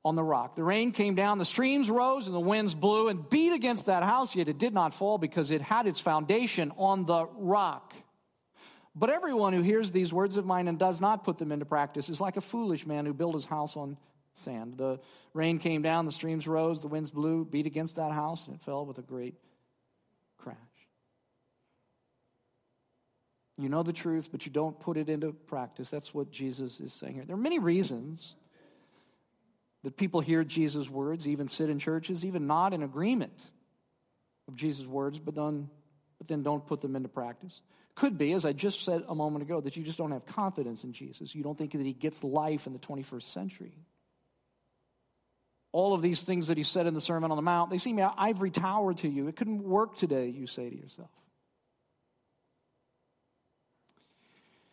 on 0.05 0.14
the 0.14 0.23
rock. 0.23 0.55
The 0.55 0.62
rain 0.62 0.92
came 0.92 1.14
down, 1.14 1.38
the 1.38 1.44
streams 1.44 1.90
rose, 1.90 2.27
and 2.27 2.35
the 2.35 2.40
winds 2.40 2.75
blew 2.75 3.09
and 3.09 3.29
beat 3.29 3.53
against 3.53 3.87
that 3.87 4.03
house, 4.03 4.35
yet 4.35 4.49
it 4.49 4.59
did 4.59 4.73
not 4.73 4.94
fall 4.94 5.18
because 5.18 5.51
it 5.51 5.61
had 5.61 5.87
its 5.87 6.01
foundation 6.01 6.73
on 6.77 7.05
the 7.05 7.27
rock. 7.37 7.94
But 8.94 9.11
everyone 9.11 9.53
who 9.53 9.62
hears 9.62 9.92
these 9.92 10.12
words 10.12 10.37
of 10.37 10.44
mine 10.44 10.66
and 10.66 10.79
does 10.79 11.01
not 11.01 11.25
put 11.25 11.38
them 11.38 11.53
into 11.53 11.64
practice 11.64 12.09
is 12.09 12.21
like 12.21 12.37
a 12.37 12.40
foolish 12.40 12.87
man 12.87 13.07
who 13.07 13.14
built 13.14 13.35
his 13.35 13.44
house 13.44 13.77
on 13.77 13.97
sand. 14.35 14.75
The 14.77 14.99
rain 15.35 15.59
came 15.59 15.83
down, 15.83 16.07
the 16.07 16.12
streams 16.12 16.49
rose, 16.49 16.81
the 16.81 16.88
winds 16.88 17.11
blew, 17.11 17.44
beat 17.44 17.66
against 17.66 17.97
that 17.97 18.12
house, 18.12 18.47
and 18.47 18.57
it 18.57 18.62
fell 18.62 18.87
with 18.87 18.99
a 18.99 19.03
great 19.03 19.35
crash. 20.38 20.57
You 23.59 23.68
know 23.68 23.83
the 23.83 23.92
truth, 23.92 24.29
but 24.31 24.46
you 24.46 24.53
don't 24.53 24.79
put 24.79 24.96
it 24.96 25.09
into 25.09 25.33
practice. 25.33 25.90
That's 25.90 26.14
what 26.14 26.31
Jesus 26.31 26.81
is 26.81 26.92
saying 26.92 27.14
here. 27.14 27.24
There 27.24 27.35
are 27.35 27.40
many 27.40 27.59
reasons 27.59 28.37
that 29.83 29.96
people 29.96 30.20
hear 30.20 30.44
Jesus' 30.44 30.88
words, 30.88 31.27
even 31.27 31.48
sit 31.48 31.68
in 31.68 31.79
churches, 31.79 32.24
even 32.24 32.46
not 32.46 32.72
in 32.72 32.83
agreement 32.85 33.51
of 34.46 34.55
Jesus' 34.55 34.87
words, 34.87 35.18
but 35.18 35.35
then, 35.35 35.68
but 36.18 36.29
then 36.29 36.42
don't 36.42 36.64
put 36.64 36.81
them 36.81 36.94
into 36.94 37.09
practice. 37.09 37.61
Could 37.96 38.16
be, 38.16 38.33
as 38.33 38.44
I 38.44 38.53
just 38.53 38.85
said 38.85 39.03
a 39.09 39.14
moment 39.14 39.42
ago, 39.42 39.61
that 39.61 39.77
you 39.77 39.83
just 39.83 39.98
don't 39.98 40.12
have 40.12 40.24
confidence 40.24 40.85
in 40.85 40.92
Jesus. 40.92 41.35
You 41.35 41.42
don't 41.42 41.59
think 41.59 41.72
that 41.72 41.81
he 41.81 41.92
gets 41.92 42.22
life 42.22 42.68
in 42.68 42.72
the 42.72 42.79
21st 42.79 43.22
century. 43.22 43.72
All 45.79 45.95
of 45.95 46.03
these 46.03 46.23
things 46.23 46.49
that 46.49 46.57
he 46.57 46.64
said 46.64 46.88
in 46.88 46.95
the 46.95 47.01
Sermon 47.01 47.31
on 47.31 47.37
the 47.37 47.43
Mount, 47.43 47.71
they 47.71 47.79
seem 47.79 48.01
an 48.01 48.11
ivory 48.19 48.51
tower 48.51 48.95
to 48.95 49.09
you. 49.09 49.29
It 49.29 49.37
couldn't 49.37 49.62
work 49.62 49.97
today, 49.97 50.27
you 50.27 50.49
say 50.49 50.69
to 50.69 50.77
yourself. 50.77 51.09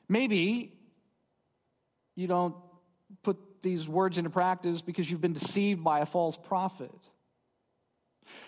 Maybe 0.10 0.74
you 2.15 2.26
don't 2.26 2.56
put 3.22 3.38
these 3.62 3.88
words 3.88 4.18
into 4.18 4.32
practice 4.32 4.82
because 4.82 5.10
you've 5.12 5.22
been 5.22 5.34
deceived 5.34 5.84
by 5.84 6.00
a 6.00 6.08
false 6.08 6.38
prophet 6.38 6.89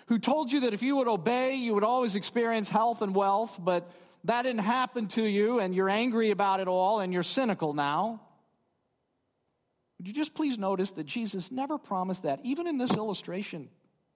who 0.08 0.18
told 0.18 0.52
you 0.52 0.62
that 0.62 0.74
if 0.74 0.82
you 0.82 0.96
would 0.96 1.08
obey, 1.08 1.54
you 1.58 1.76
would 1.76 1.84
always 1.84 2.16
experience 2.16 2.70
health 2.70 3.04
and 3.04 3.14
wealth, 3.14 3.60
but 3.64 3.92
that 4.24 4.42
didn't 4.42 4.66
happen 4.66 5.06
to 5.10 5.22
you 5.22 5.60
and 5.60 5.76
you're 5.76 5.92
angry 5.92 6.32
about 6.32 6.60
it 6.60 6.68
all 6.68 7.02
and 7.02 7.14
you're 7.14 7.22
cynical 7.22 7.76
now. 7.76 8.20
Would 9.98 10.08
you 10.08 10.14
just 10.14 10.34
please 10.34 10.58
notice 10.58 10.92
that 10.92 11.06
Jesus 11.06 11.52
never 11.52 11.78
promised 11.78 12.24
that, 12.24 12.40
even 12.44 12.68
in 12.68 12.78
this 12.78 12.96
illustration? 12.96 13.70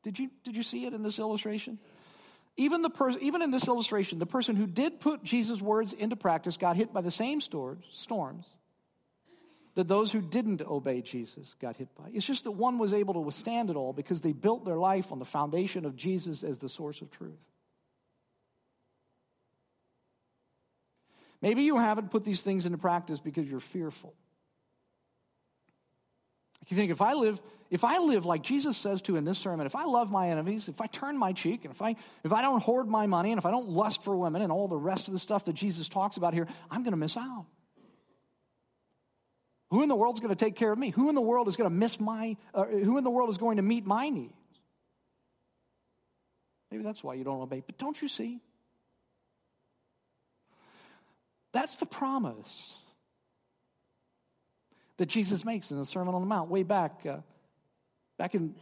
Did 0.03 0.19
you, 0.19 0.29
did 0.43 0.55
you 0.55 0.63
see 0.63 0.85
it 0.85 0.93
in 0.93 1.03
this 1.03 1.19
illustration? 1.19 1.79
Even, 2.57 2.81
the 2.81 2.89
per- 2.89 3.17
even 3.19 3.41
in 3.41 3.51
this 3.51 3.67
illustration, 3.67 4.19
the 4.19 4.25
person 4.25 4.55
who 4.55 4.67
did 4.67 4.99
put 4.99 5.23
Jesus' 5.23 5.61
words 5.61 5.93
into 5.93 6.15
practice 6.15 6.57
got 6.57 6.75
hit 6.75 6.93
by 6.93 7.01
the 7.01 7.11
same 7.11 7.41
storms, 7.41 7.85
storms 7.91 8.47
that 9.75 9.87
those 9.87 10.11
who 10.11 10.21
didn't 10.21 10.61
obey 10.61 11.01
Jesus 11.01 11.55
got 11.61 11.77
hit 11.77 11.87
by. 11.95 12.09
It's 12.13 12.25
just 12.25 12.43
that 12.43 12.51
one 12.51 12.77
was 12.77 12.93
able 12.93 13.13
to 13.13 13.21
withstand 13.21 13.69
it 13.69 13.75
all 13.75 13.93
because 13.93 14.21
they 14.21 14.33
built 14.33 14.65
their 14.65 14.77
life 14.77 15.11
on 15.11 15.19
the 15.19 15.25
foundation 15.25 15.85
of 15.85 15.95
Jesus 15.95 16.43
as 16.43 16.57
the 16.57 16.67
source 16.67 17.01
of 17.01 17.09
truth. 17.09 17.39
Maybe 21.41 21.63
you 21.63 21.77
haven't 21.77 22.11
put 22.11 22.23
these 22.23 22.41
things 22.41 22.65
into 22.65 22.77
practice 22.77 23.19
because 23.19 23.49
you're 23.49 23.59
fearful. 23.61 24.13
You 26.67 26.78
think 26.78 26.91
if 26.91 27.02
I 27.02 27.13
live, 27.13 27.41
if 27.69 27.84
I 27.84 27.97
live 27.97 28.26
like 28.26 28.43
Jesus 28.43 28.78
says 28.78 29.02
to 29.04 29.15
in 29.15 29.26
this 29.26 29.38
sermon, 29.38 29.65
if 29.65 29.76
I 29.76 29.86
love 29.86 30.12
my 30.12 30.30
enemies, 30.30 30.69
if 30.69 30.80
I 30.80 30.88
turn 30.88 31.17
my 31.17 31.34
cheek, 31.34 31.65
and 31.65 31.74
if 31.74 31.82
I 31.82 31.95
if 32.24 32.32
I 32.32 32.41
don't 32.41 32.62
hoard 32.62 32.88
my 32.88 33.08
money, 33.08 33.32
and 33.32 33.39
if 33.39 33.45
I 33.45 33.52
don't 33.52 33.69
lust 33.69 34.04
for 34.04 34.15
women, 34.15 34.41
and 34.41 34.52
all 34.52 34.67
the 34.67 34.78
rest 34.78 35.08
of 35.08 35.13
the 35.13 35.19
stuff 35.19 35.45
that 35.45 35.54
Jesus 35.54 35.89
talks 35.89 36.17
about 36.17 36.34
here, 36.34 36.47
I'm 36.69 36.84
going 36.84 36.93
to 36.93 36.97
miss 36.97 37.17
out. 37.17 37.45
Who 39.71 39.84
in 39.84 39.89
the 39.89 39.95
world 39.95 40.15
is 40.15 40.19
going 40.19 40.36
to 40.36 40.45
take 40.45 40.56
care 40.56 40.71
of 40.71 40.78
me? 40.78 40.89
Who 40.89 41.10
in 41.10 41.15
the 41.15 41.21
world 41.21 41.47
is 41.47 41.56
going 41.56 41.69
to 41.69 41.76
miss 41.76 42.00
my? 42.00 42.36
Uh, 42.54 42.65
who 42.65 42.97
in 42.97 43.04
the 43.04 43.10
world 43.10 43.30
is 43.30 43.38
going 43.38 43.58
to 43.58 43.63
meet 43.63 43.86
my 43.86 44.10
needs? 44.10 44.34
Maybe 46.69 46.84
that's 46.84 47.04
why 47.04 47.15
you 47.15 47.24
don't 47.24 47.41
obey. 47.41 47.63
But 47.65 47.78
don't 47.78 48.02
you 48.02 48.08
see? 48.08 48.41
That's 51.54 51.78
the 51.78 51.86
promise 51.86 52.76
that 55.01 55.09
Jesus 55.09 55.43
makes 55.43 55.71
in 55.71 55.79
the 55.79 55.85
Sermon 55.85 56.13
on 56.13 56.21
the 56.21 56.27
Mount 56.27 56.51
way 56.51 56.61
back, 56.61 57.03
uh, 57.09 57.21
back 58.19 58.35
in 58.35 58.53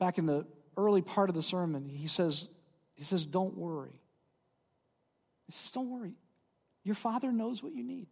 back 0.00 0.18
in 0.18 0.26
the 0.26 0.44
early 0.76 1.00
part 1.00 1.28
of 1.28 1.36
the 1.36 1.44
sermon. 1.44 1.88
He 1.88 2.08
says, 2.08 2.48
he 2.96 3.04
says, 3.04 3.24
"Don't 3.24 3.56
worry." 3.56 4.02
He 5.46 5.52
says, 5.52 5.70
"Don't 5.70 5.90
worry. 5.90 6.16
Your 6.82 6.96
Father 6.96 7.30
knows 7.30 7.62
what 7.62 7.72
you 7.72 7.84
need." 7.84 8.08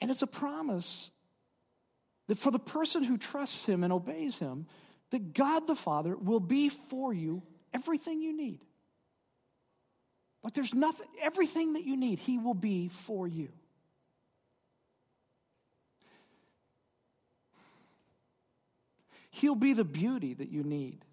And 0.00 0.08
it's 0.08 0.22
a 0.22 0.28
promise 0.28 1.10
that 2.28 2.38
for 2.38 2.52
the 2.52 2.60
person 2.60 3.02
who 3.02 3.18
trusts 3.18 3.66
Him 3.66 3.82
and 3.82 3.92
obeys 3.92 4.38
Him, 4.38 4.68
that 5.10 5.34
God 5.34 5.66
the 5.66 5.74
Father 5.74 6.16
will 6.16 6.38
be 6.38 6.68
for 6.68 7.12
you 7.12 7.42
everything 7.72 8.20
you 8.20 8.36
need. 8.36 8.64
Like 10.44 10.52
there's 10.52 10.74
nothing, 10.74 11.06
everything 11.22 11.72
that 11.72 11.84
you 11.84 11.96
need, 11.96 12.18
He 12.18 12.38
will 12.38 12.54
be 12.54 12.88
for 12.88 13.26
you. 13.26 13.48
He'll 19.30 19.56
be 19.56 19.72
the 19.72 19.84
beauty 19.84 20.34
that 20.34 20.50
you 20.50 20.62
need 20.62 21.04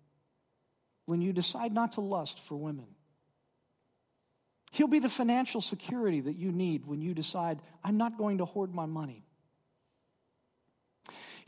when 1.06 1.22
you 1.22 1.34
decide 1.34 1.74
not 1.74 1.94
to 1.94 2.02
lust 2.02 2.40
for 2.42 2.56
women. 2.56 2.86
He'll 4.74 4.88
be 4.88 5.00
the 5.00 5.10
financial 5.10 5.60
security 5.60 6.22
that 6.22 6.36
you 6.36 6.52
need 6.52 6.86
when 6.86 7.02
you 7.02 7.14
decide, 7.14 7.60
I'm 7.84 7.98
not 7.98 8.18
going 8.18 8.38
to 8.38 8.46
hoard 8.46 8.76
my 8.76 8.86
money. 8.86 9.26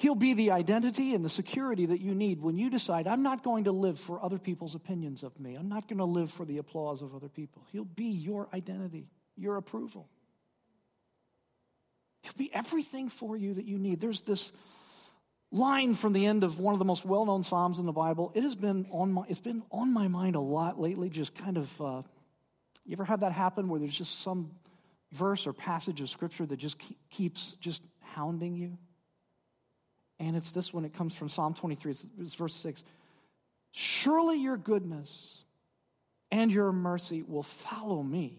He'll 0.04 0.16
be 0.16 0.34
the 0.34 0.52
identity 0.52 1.16
and 1.16 1.24
the 1.24 1.30
security 1.30 1.86
that 1.86 2.02
you 2.02 2.14
need 2.14 2.42
when 2.42 2.58
you 2.58 2.70
decide, 2.70 3.08
I'm 3.08 3.24
not 3.24 3.42
going 3.42 3.64
to 3.64 3.72
live 3.72 3.98
for 3.98 4.22
other 4.22 4.38
people's 4.38 4.76
opinions 4.76 5.24
of 5.24 5.40
me. 5.40 5.56
I'm 5.56 5.70
not 5.70 5.88
going 5.88 6.00
to 6.00 6.04
live 6.04 6.30
for 6.30 6.44
the 6.44 6.58
applause 6.58 7.02
of 7.02 7.16
other 7.16 7.30
people. 7.30 7.66
He'll 7.72 7.86
be 7.86 8.08
your 8.08 8.50
identity, 8.54 9.08
your 9.38 9.56
approval. 9.56 10.10
He'll 12.22 12.34
be 12.34 12.54
everything 12.54 13.08
for 13.08 13.38
you 13.38 13.54
that 13.54 13.64
you 13.64 13.78
need. 13.78 14.02
There's 14.02 14.24
this 14.24 14.52
line 15.54 15.94
from 15.94 16.12
the 16.12 16.26
end 16.26 16.44
of 16.44 16.60
one 16.60 16.74
of 16.74 16.80
the 16.80 16.86
most 16.86 17.06
well-known 17.06 17.42
psalms 17.42 17.80
in 17.80 17.86
the 17.86 17.94
Bible. 17.94 18.34
It 18.36 18.44
has 18.44 18.56
been 18.56 18.86
on 18.92 19.14
my 19.14 19.24
it's 19.30 19.40
been 19.40 19.64
on 19.72 19.94
my 19.94 20.10
mind 20.10 20.36
a 20.36 20.42
lot 20.42 20.78
lately. 20.78 21.10
Just 21.10 21.34
kind 21.34 21.58
of, 21.58 21.82
uh, 21.82 22.02
you 22.86 22.92
ever 22.92 23.06
had 23.06 23.22
that 23.22 23.32
happen 23.32 23.70
where 23.70 23.80
there's 23.80 23.98
just 23.98 24.20
some 24.20 24.52
verse 25.14 25.48
or 25.48 25.54
passage 25.54 26.02
of 26.02 26.10
scripture 26.10 26.46
that 26.46 26.58
just 26.58 26.76
keeps 27.10 27.54
just 27.62 27.82
hounding 28.02 28.58
you? 28.58 28.78
And 30.20 30.36
it's 30.36 30.52
this 30.52 30.74
one, 30.74 30.86
it 30.86 30.94
comes 30.94 31.14
from 31.14 31.30
Psalm 31.30 31.54
23, 31.54 31.92
it's, 31.92 32.06
it's 32.20 32.36
verse 32.36 32.54
6. 32.56 32.84
Surely 33.72 34.38
your 34.38 34.58
goodness 34.58 35.44
and 36.32 36.52
your 36.52 36.72
mercy 36.72 37.24
will 37.24 37.44
follow 37.44 38.02
me 38.02 38.38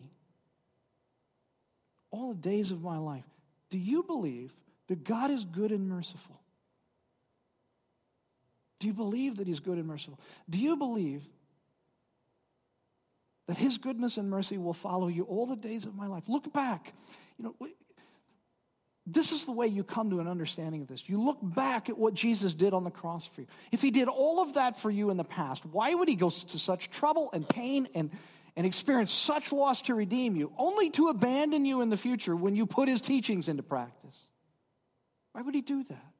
all 2.11 2.29
the 2.29 2.41
days 2.41 2.71
of 2.71 2.83
my 2.83 2.99
life. 2.99 3.25
Do 3.71 3.79
you 3.79 4.05
believe 4.05 4.53
that 4.87 5.03
God 5.05 5.31
is 5.31 5.45
good 5.45 5.73
and 5.73 5.89
merciful? 5.89 6.41
Do 8.79 8.87
you 8.87 8.95
believe 8.95 9.39
that 9.39 9.49
He's 9.49 9.61
good 9.61 9.79
and 9.79 9.87
merciful? 9.87 10.21
Do 10.49 10.59
you 10.59 10.77
believe 10.77 11.25
that 13.49 13.57
His 13.57 13.79
goodness 13.79 14.17
and 14.17 14.31
mercy 14.31 14.59
will 14.59 14.75
follow 14.75 15.09
you 15.09 15.25
all 15.25 15.47
the 15.47 15.57
days 15.57 15.87
of 15.87 15.95
my 15.97 16.07
life? 16.07 16.29
Look 16.29 16.53
back. 16.53 16.93
You 17.39 17.45
know, 17.45 17.69
this 19.07 19.33
is 19.33 19.45
the 19.45 19.53
way 19.53 19.67
you 19.67 19.85
come 19.85 20.11
to 20.11 20.21
an 20.21 20.29
understanding 20.29 20.81
of 20.83 20.89
this. 20.89 21.07
You 21.07 21.23
look 21.23 21.39
back 21.43 21.91
at 21.91 21.99
what 21.99 22.15
Jesus 22.15 22.55
did 22.55 22.73
on 22.73 22.85
the 22.85 22.91
cross 22.91 23.27
for 23.27 23.43
you. 23.43 23.47
If 23.71 23.83
he 23.83 23.91
did 23.91 24.09
all 24.09 24.41
of 24.41 24.55
that 24.55 24.79
for 24.79 24.91
you 24.91 25.11
in 25.11 25.19
the 25.19 25.25
past, 25.25 25.67
why 25.67 25.93
would 25.93 26.09
he 26.09 26.17
go 26.17 26.31
to 26.31 26.59
such 26.59 26.91
trouble 26.91 27.29
and 27.35 27.47
pain 27.47 27.87
and, 27.95 28.11
and 28.57 28.67
experience 28.67 29.13
such 29.13 29.53
loss 29.53 29.83
to 29.83 29.95
redeem 29.95 30.37
you, 30.37 30.53
only 30.57 30.89
to 30.91 31.09
abandon 31.09 31.67
you 31.67 31.83
in 31.83 31.91
the 31.91 31.99
future 31.99 32.35
when 32.35 32.57
you 32.57 32.65
put 32.65 32.89
his 32.89 33.03
teachings 33.03 33.51
into 33.51 33.63
practice? 33.63 34.19
Why 35.33 35.43
would 35.43 35.55
he 35.55 35.61
do 35.61 35.85
that? 35.85 36.13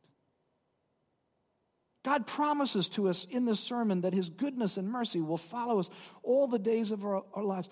God 2.05 2.27
promises 2.27 2.91
to 2.91 3.09
us 3.09 3.27
in 3.31 3.47
this 3.47 3.61
sermon 3.61 4.03
that 4.03 4.13
his 4.13 4.29
goodness 4.29 4.77
and 4.77 4.91
mercy 4.91 5.23
will 5.23 5.39
follow 5.39 5.79
us 5.79 5.89
all 6.23 6.49
the 6.49 6.59
days 6.59 6.91
of 6.91 7.03
our, 7.03 7.23
our 7.33 7.43
lives. 7.43 7.71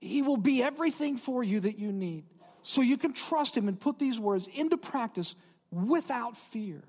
He 0.00 0.22
will 0.22 0.38
be 0.38 0.62
everything 0.62 1.18
for 1.18 1.44
you 1.44 1.60
that 1.60 1.78
you 1.78 1.92
need. 1.92 2.24
So 2.62 2.80
you 2.80 2.96
can 2.96 3.12
trust 3.12 3.56
Him 3.56 3.68
and 3.68 3.78
put 3.78 3.98
these 3.98 4.18
words 4.18 4.48
into 4.52 4.76
practice 4.76 5.34
without 5.70 6.36
fear. 6.36 6.82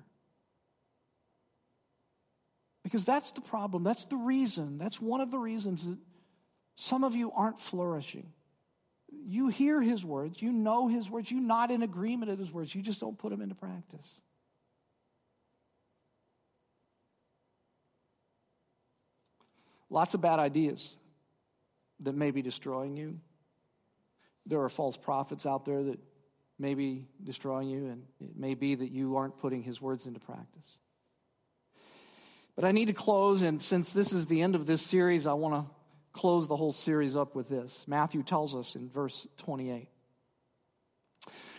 Because 2.82 3.04
that's 3.04 3.30
the 3.32 3.40
problem. 3.40 3.84
That's 3.84 4.06
the 4.06 4.16
reason. 4.16 4.78
That's 4.78 5.00
one 5.00 5.20
of 5.20 5.30
the 5.30 5.38
reasons 5.38 5.86
that 5.86 5.98
some 6.74 7.04
of 7.04 7.14
you 7.14 7.30
aren't 7.32 7.60
flourishing. 7.60 8.32
You 9.26 9.48
hear 9.48 9.82
His 9.82 10.04
words, 10.04 10.40
you 10.40 10.52
know 10.52 10.88
His 10.88 11.10
words, 11.10 11.30
you're 11.30 11.40
not 11.40 11.70
in 11.70 11.82
agreement 11.82 12.30
with 12.30 12.38
His 12.38 12.50
words, 12.50 12.74
you 12.74 12.82
just 12.82 13.00
don't 13.00 13.18
put 13.18 13.30
them 13.30 13.42
into 13.42 13.54
practice. 13.54 14.18
Lots 19.90 20.14
of 20.14 20.20
bad 20.20 20.38
ideas 20.38 20.96
that 22.00 22.14
may 22.14 22.30
be 22.30 22.42
destroying 22.42 22.96
you 22.96 23.20
there 24.46 24.60
are 24.62 24.68
false 24.68 24.96
prophets 24.96 25.46
out 25.46 25.64
there 25.64 25.82
that 25.82 25.98
may 26.58 26.74
be 26.74 27.08
destroying 27.24 27.68
you, 27.68 27.86
and 27.86 28.02
it 28.20 28.36
may 28.36 28.54
be 28.54 28.74
that 28.74 28.90
you 28.90 29.16
aren't 29.16 29.38
putting 29.38 29.62
his 29.62 29.80
words 29.80 30.06
into 30.06 30.20
practice. 30.20 30.78
But 32.56 32.64
I 32.64 32.72
need 32.72 32.88
to 32.88 32.92
close, 32.92 33.42
and 33.42 33.62
since 33.62 33.92
this 33.92 34.12
is 34.12 34.26
the 34.26 34.42
end 34.42 34.54
of 34.54 34.66
this 34.66 34.82
series, 34.82 35.26
I 35.26 35.32
want 35.32 35.54
to 35.54 35.74
close 36.12 36.48
the 36.48 36.56
whole 36.56 36.72
series 36.72 37.16
up 37.16 37.34
with 37.34 37.48
this. 37.48 37.84
Matthew 37.86 38.22
tells 38.22 38.54
us 38.54 38.74
in 38.74 38.90
verse 38.90 39.26
28. 39.38 39.88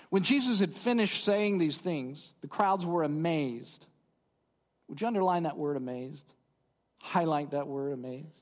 When 0.09 0.23
Jesus 0.23 0.59
had 0.59 0.73
finished 0.73 1.23
saying 1.23 1.57
these 1.57 1.79
things, 1.79 2.33
the 2.41 2.47
crowds 2.47 2.85
were 2.85 3.03
amazed. 3.03 3.87
Would 4.89 4.99
you 4.99 5.07
underline 5.07 5.43
that 5.43 5.57
word 5.57 5.77
amazed? 5.77 6.33
Highlight 6.99 7.51
that 7.51 7.65
word 7.65 7.93
amazed. 7.93 8.40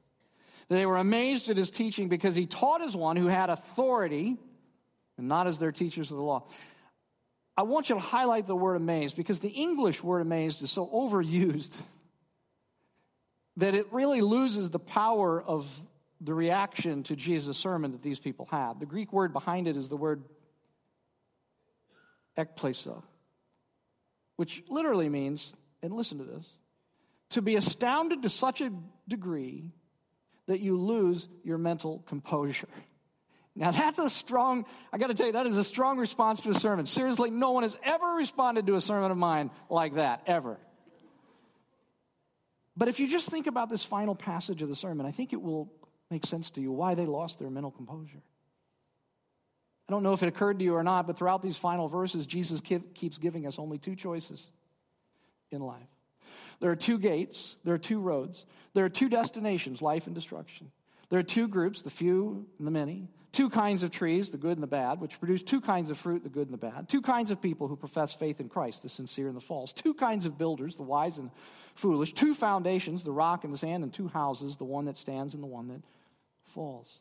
They 0.70 0.86
were 0.86 0.98
amazed 0.98 1.50
at 1.50 1.58
his 1.58 1.72
teaching 1.72 2.10
because 2.10 2.36
he 2.36 2.46
taught 2.46 2.82
as 2.82 2.96
one 2.96 3.16
who 3.16 3.26
had 3.28 3.50
authority 3.50 4.38
and 5.18 5.28
not 5.28 5.48
as 5.48 5.58
their 5.58 5.72
teachers 5.72 6.12
of 6.12 6.18
the 6.18 6.24
law. 6.24 6.48
I 7.58 7.64
want 7.64 7.90
you 7.90 7.96
to 7.96 8.02
highlight 8.02 8.48
the 8.48 8.56
word 8.56 8.76
amazed 8.76 9.16
because 9.18 9.40
the 9.40 9.50
English 9.50 10.04
word 10.04 10.22
amazed 10.22 10.62
is 10.62 10.72
so 10.72 10.86
overused 10.88 11.76
that 13.58 13.74
it 13.76 13.92
really 13.92 14.22
loses 14.22 14.70
the 14.70 14.80
power 14.80 15.42
of 15.42 15.68
the 16.22 16.34
reaction 16.34 17.04
to 17.04 17.16
Jesus' 17.16 17.58
sermon 17.58 17.92
that 17.94 18.04
these 18.04 18.20
people 18.20 18.48
had. 18.50 18.80
The 18.80 18.86
Greek 18.86 19.12
word 19.12 19.34
behind 19.34 19.68
it 19.68 19.76
is 19.76 19.90
the 19.90 19.98
word 19.98 20.24
ekpleso, 22.38 23.04
which 24.36 24.64
literally 24.70 25.10
means, 25.10 25.54
and 25.82 25.94
listen 25.94 26.20
to 26.20 26.24
this, 26.24 26.54
to 27.32 27.42
be 27.42 27.56
astounded 27.56 28.24
to 28.24 28.30
such 28.30 28.62
a 28.62 28.72
degree 29.08 29.72
that 30.50 30.60
you 30.60 30.78
lose 30.78 31.30
your 31.44 31.60
mental 31.60 32.04
composure. 32.08 32.68
Now, 33.56 33.70
that's 33.70 34.00
a 34.00 34.10
strong, 34.10 34.66
I 34.92 34.98
got 34.98 35.08
to 35.08 35.14
tell 35.14 35.28
you, 35.28 35.34
that 35.34 35.46
is 35.46 35.60
a 35.60 35.64
strong 35.64 36.00
response 36.00 36.42
to 36.42 36.50
a 36.50 36.56
sermon. 36.56 36.88
Seriously, 36.88 37.30
no 37.30 37.52
one 37.52 37.62
has 37.62 37.78
ever 37.84 38.16
responded 38.16 38.66
to 38.66 38.76
a 38.76 38.82
sermon 38.82 39.12
of 39.12 39.18
mine 39.18 39.52
like 39.70 39.96
that, 39.96 40.24
ever. 40.26 40.58
But 42.76 42.88
if 42.88 43.00
you 43.00 43.08
just 43.08 43.30
think 43.30 43.46
about 43.46 43.70
this 43.70 43.84
final 43.84 44.16
passage 44.16 44.64
of 44.64 44.70
the 44.70 44.76
sermon, 44.76 45.06
I 45.06 45.12
think 45.12 45.34
it 45.34 45.42
will 45.42 45.72
make 46.10 46.26
sense 46.26 46.50
to 46.52 46.62
you 46.62 46.72
why 46.72 46.96
they 46.96 47.06
lost 47.06 47.38
their 47.38 47.52
mental 47.52 47.72
composure. 47.72 48.24
I 49.88 49.92
don't 49.92 50.02
know 50.02 50.14
if 50.14 50.24
it 50.24 50.30
occurred 50.30 50.58
to 50.60 50.66
you 50.66 50.74
or 50.74 50.84
not, 50.84 51.06
but 51.06 51.16
throughout 51.16 51.44
these 51.44 51.58
final 51.58 51.90
verses, 51.90 52.26
Jesus 52.26 52.60
keeps 52.60 53.20
giving 53.20 53.46
us 53.46 53.60
only 53.60 53.78
two 53.78 53.96
choices 53.96 54.50
in 55.52 55.62
life. 55.62 55.88
There 56.60 56.72
are 56.72 56.76
two 56.76 56.98
gates, 56.98 57.56
there 57.63 57.74
are 57.74 57.80
two 57.80 58.00
roads, 58.00 58.45
there 58.74 58.86
are 58.86 58.89
two 58.89 59.10
destinations 59.10 59.82
life 59.82 60.08
and 60.08 60.15
destruction. 60.15 60.72
There 61.10 61.19
are 61.19 61.24
two 61.24 61.48
groups, 61.48 61.82
the 61.82 61.89
few 61.89 62.45
and 62.60 62.67
the 62.67 62.72
many, 62.72 63.08
two 63.32 63.50
kinds 63.50 63.84
of 63.84 63.91
trees, 63.91 64.30
the 64.30 64.38
good 64.38 64.54
and 64.54 64.63
the 64.63 64.67
bad, 64.67 65.00
which 65.00 65.19
produce 65.19 65.41
two 65.41 65.62
kinds 65.62 65.89
of 65.89 65.98
fruit, 65.98 66.24
the 66.24 66.30
good 66.30 66.48
and 66.48 66.54
the 66.54 66.58
bad, 66.58 66.88
two 66.88 67.02
kinds 67.02 67.32
of 67.32 67.41
people 67.41 67.67
who 67.67 67.76
profess 67.76 68.13
faith 68.13 68.39
in 68.39 68.50
Christ, 68.50 68.84
the 68.84 68.89
sincere 68.89 69.28
and 69.28 69.36
the 69.36 69.41
false, 69.41 69.74
two 69.74 69.93
kinds 69.93 70.26
of 70.26 70.38
builders, 70.38 70.76
the 70.76 70.84
wise 70.84 71.17
and 71.17 71.32
foolish, 71.76 72.13
two 72.13 72.34
foundations, 72.34 73.04
the 73.04 73.12
rock 73.12 73.43
and 73.43 73.54
the 73.54 73.58
sand, 73.58 73.84
and 73.84 73.93
two 73.93 74.08
houses, 74.08 74.58
the 74.58 74.65
one 74.65 74.86
that 74.86 74.98
stands 74.98 75.34
and 75.34 75.41
the 75.41 75.48
one 75.48 75.67
that 75.69 75.82
falls. 76.45 77.00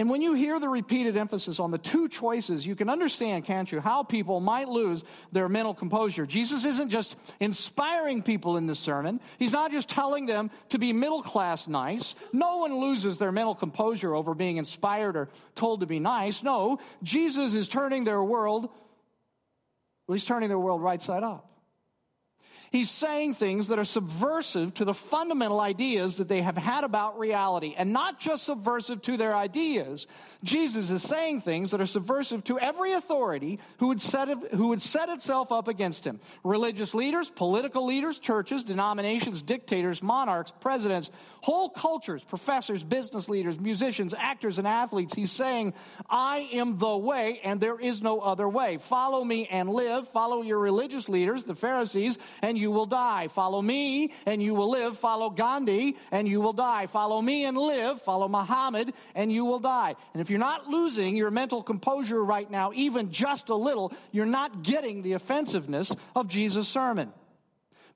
And 0.00 0.08
when 0.08 0.22
you 0.22 0.32
hear 0.32 0.58
the 0.58 0.66
repeated 0.66 1.18
emphasis 1.18 1.60
on 1.60 1.72
the 1.72 1.76
two 1.76 2.08
choices, 2.08 2.64
you 2.64 2.74
can 2.74 2.88
understand, 2.88 3.44
can't 3.44 3.70
you, 3.70 3.80
how 3.80 4.02
people 4.02 4.40
might 4.40 4.66
lose 4.66 5.04
their 5.30 5.46
mental 5.46 5.74
composure. 5.74 6.24
Jesus 6.24 6.64
isn't 6.64 6.88
just 6.88 7.18
inspiring 7.38 8.22
people 8.22 8.56
in 8.56 8.66
this 8.66 8.78
sermon. 8.78 9.20
He's 9.38 9.52
not 9.52 9.72
just 9.72 9.90
telling 9.90 10.24
them 10.24 10.50
to 10.70 10.78
be 10.78 10.94
middle 10.94 11.22
class 11.22 11.68
nice. 11.68 12.14
No 12.32 12.56
one 12.56 12.78
loses 12.78 13.18
their 13.18 13.30
mental 13.30 13.54
composure 13.54 14.14
over 14.14 14.34
being 14.34 14.56
inspired 14.56 15.16
or 15.16 15.28
told 15.54 15.80
to 15.80 15.86
be 15.86 16.00
nice. 16.00 16.42
No, 16.42 16.78
Jesus 17.02 17.52
is 17.52 17.68
turning 17.68 18.04
their 18.04 18.24
world, 18.24 18.70
well, 20.08 20.14
he's 20.14 20.24
turning 20.24 20.48
their 20.48 20.58
world 20.58 20.80
right 20.80 21.02
side 21.02 21.24
up. 21.24 21.49
He's 22.70 22.90
saying 22.90 23.34
things 23.34 23.66
that 23.68 23.80
are 23.80 23.84
subversive 23.84 24.74
to 24.74 24.84
the 24.84 24.94
fundamental 24.94 25.58
ideas 25.58 26.18
that 26.18 26.28
they 26.28 26.40
have 26.40 26.56
had 26.56 26.84
about 26.84 27.18
reality, 27.18 27.74
and 27.76 27.92
not 27.92 28.20
just 28.20 28.44
subversive 28.44 29.02
to 29.02 29.16
their 29.16 29.34
ideas. 29.34 30.06
Jesus 30.44 30.88
is 30.88 31.02
saying 31.02 31.40
things 31.40 31.72
that 31.72 31.80
are 31.80 31.86
subversive 31.86 32.44
to 32.44 32.60
every 32.60 32.92
authority 32.92 33.58
who 33.78 33.88
would 33.88 34.00
set, 34.00 34.28
who 34.52 34.68
would 34.68 34.80
set 34.80 35.08
itself 35.08 35.50
up 35.50 35.66
against 35.66 36.06
him. 36.06 36.20
Religious 36.44 36.94
leaders, 36.94 37.28
political 37.28 37.84
leaders, 37.84 38.20
churches, 38.20 38.62
denominations, 38.62 39.42
dictators, 39.42 40.00
monarchs, 40.00 40.52
presidents, 40.60 41.10
whole 41.40 41.70
cultures, 41.70 42.22
professors, 42.22 42.84
business 42.84 43.28
leaders, 43.28 43.58
musicians, 43.58 44.14
actors, 44.16 44.58
and 44.58 44.68
athletes. 44.68 45.12
He's 45.12 45.32
saying, 45.32 45.74
I 46.08 46.48
am 46.52 46.78
the 46.78 46.96
way, 46.96 47.40
and 47.42 47.60
there 47.60 47.80
is 47.80 48.00
no 48.00 48.20
other 48.20 48.48
way. 48.48 48.76
Follow 48.76 49.24
me 49.24 49.48
and 49.50 49.68
live. 49.68 50.06
Follow 50.06 50.42
your 50.42 50.60
religious 50.60 51.08
leaders, 51.08 51.42
the 51.42 51.56
Pharisees, 51.56 52.16
and 52.42 52.59
you 52.60 52.70
will 52.70 52.86
die. 52.86 53.28
Follow 53.28 53.60
me 53.60 54.12
and 54.26 54.42
you 54.42 54.54
will 54.54 54.70
live. 54.70 54.98
Follow 54.98 55.30
Gandhi 55.30 55.96
and 56.12 56.28
you 56.28 56.40
will 56.40 56.52
die. 56.52 56.86
Follow 56.86 57.20
me 57.20 57.46
and 57.46 57.56
live. 57.56 58.00
Follow 58.02 58.28
Muhammad 58.28 58.92
and 59.14 59.32
you 59.32 59.44
will 59.44 59.58
die. 59.58 59.96
And 60.12 60.20
if 60.20 60.30
you're 60.30 60.38
not 60.38 60.68
losing 60.68 61.16
your 61.16 61.30
mental 61.30 61.62
composure 61.62 62.22
right 62.22 62.50
now, 62.50 62.72
even 62.74 63.10
just 63.10 63.48
a 63.48 63.54
little, 63.54 63.92
you're 64.12 64.26
not 64.26 64.62
getting 64.62 65.02
the 65.02 65.14
offensiveness 65.14 65.94
of 66.14 66.28
Jesus' 66.28 66.68
sermon. 66.68 67.12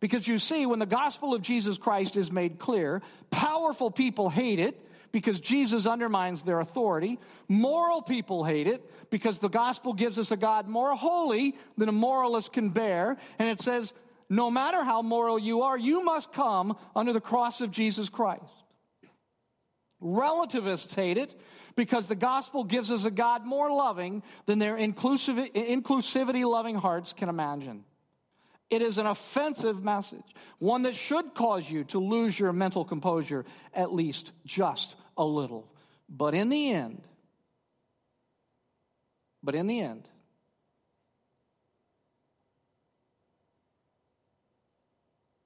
Because 0.00 0.26
you 0.26 0.38
see, 0.38 0.66
when 0.66 0.80
the 0.80 0.86
gospel 0.86 1.34
of 1.34 1.42
Jesus 1.42 1.78
Christ 1.78 2.16
is 2.16 2.32
made 2.32 2.58
clear, 2.58 3.00
powerful 3.30 3.90
people 3.90 4.28
hate 4.28 4.58
it 4.58 4.80
because 5.12 5.40
Jesus 5.40 5.86
undermines 5.86 6.42
their 6.42 6.58
authority. 6.58 7.20
Moral 7.48 8.02
people 8.02 8.42
hate 8.42 8.66
it 8.66 8.82
because 9.10 9.38
the 9.38 9.48
gospel 9.48 9.92
gives 9.92 10.18
us 10.18 10.32
a 10.32 10.36
God 10.36 10.66
more 10.66 10.94
holy 10.96 11.56
than 11.78 11.88
a 11.88 11.92
moralist 11.92 12.52
can 12.52 12.70
bear. 12.70 13.16
And 13.38 13.48
it 13.48 13.60
says 13.60 13.94
no 14.30 14.50
matter 14.50 14.82
how 14.82 15.02
moral 15.02 15.38
you 15.38 15.62
are, 15.62 15.78
you 15.78 16.04
must 16.04 16.32
come 16.32 16.76
under 16.96 17.12
the 17.12 17.20
cross 17.20 17.60
of 17.60 17.70
Jesus 17.70 18.08
Christ. 18.08 18.42
Relativists 20.00 20.94
hate 20.94 21.16
it 21.16 21.34
because 21.76 22.06
the 22.06 22.14
gospel 22.14 22.64
gives 22.64 22.90
us 22.90 23.04
a 23.04 23.10
God 23.10 23.46
more 23.46 23.70
loving 23.70 24.22
than 24.46 24.58
their 24.58 24.76
inclusivity 24.76 26.50
loving 26.50 26.76
hearts 26.76 27.12
can 27.12 27.28
imagine. 27.28 27.84
It 28.70 28.82
is 28.82 28.98
an 28.98 29.06
offensive 29.06 29.84
message, 29.84 30.34
one 30.58 30.82
that 30.82 30.96
should 30.96 31.34
cause 31.34 31.70
you 31.70 31.84
to 31.84 31.98
lose 31.98 32.38
your 32.38 32.52
mental 32.52 32.84
composure 32.84 33.44
at 33.72 33.92
least 33.92 34.32
just 34.44 34.96
a 35.16 35.24
little. 35.24 35.72
But 36.08 36.34
in 36.34 36.48
the 36.48 36.72
end, 36.72 37.02
but 39.42 39.54
in 39.54 39.66
the 39.66 39.80
end, 39.80 40.08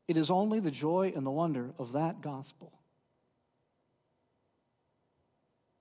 It 0.09 0.17
is 0.17 0.31
only 0.31 0.59
the 0.59 0.71
joy 0.71 1.13
and 1.15 1.25
the 1.25 1.31
wonder 1.31 1.71
of 1.79 1.93
that 1.93 2.23
gospel 2.23 2.73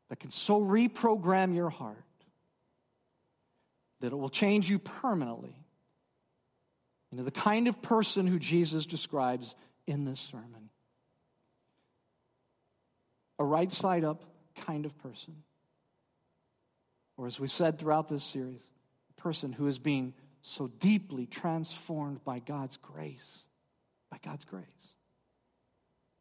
that 0.10 0.20
can 0.20 0.30
so 0.30 0.62
reprogram 0.62 1.56
your 1.56 1.70
heart 1.70 2.04
that 4.02 4.12
it 4.12 4.16
will 4.16 4.30
change 4.30 4.70
you 4.70 4.80
permanently 4.80 5.56
into 7.12 7.24
the 7.24 7.32
kind 7.32 7.68
of 7.68 7.82
person 7.82 8.28
who 8.28 8.38
Jesus 8.38 8.86
describes 8.86 9.56
in 9.88 10.06
this 10.06 10.20
sermon. 10.20 10.70
A 13.40 13.46
right 13.46 13.72
side 13.72 14.04
up 14.04 14.24
kind 14.66 14.86
of 14.86 14.98
person. 15.00 15.36
Or, 17.16 17.28
as 17.28 17.40
we 17.40 17.48
said 17.48 17.80
throughout 17.80 18.08
this 18.08 18.24
series, 18.24 18.64
a 19.18 19.22
person 19.22 19.52
who 19.52 19.68
is 19.68 19.80
being 19.80 20.14
so 20.42 20.68
deeply 20.68 21.26
transformed 21.26 22.24
by 22.24 22.40
God's 22.40 22.78
grace, 22.78 23.47
by 24.18 24.30
God's 24.30 24.46
grace, 24.46 24.66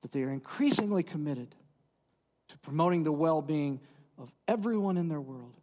that 0.03 0.13
they 0.13 0.23
are 0.23 0.31
increasingly 0.31 1.03
committed 1.03 1.55
to 2.49 2.59
promoting 2.59 3.05
the 3.05 3.13
well 3.13 3.43
being 3.43 3.81
of 4.19 4.31
everyone 4.49 4.97
in 4.97 5.09
their 5.09 5.21
world, 5.21 5.55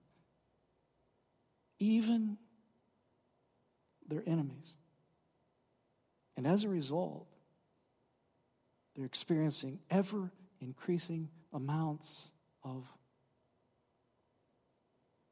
even 1.79 2.37
their 4.07 4.23
enemies. 4.25 4.75
And 6.35 6.47
as 6.47 6.63
a 6.63 6.69
result, 6.69 7.27
they're 8.95 9.05
experiencing 9.05 9.79
ever 9.89 10.31
increasing 10.61 11.29
amounts 11.51 12.31
of 12.63 12.85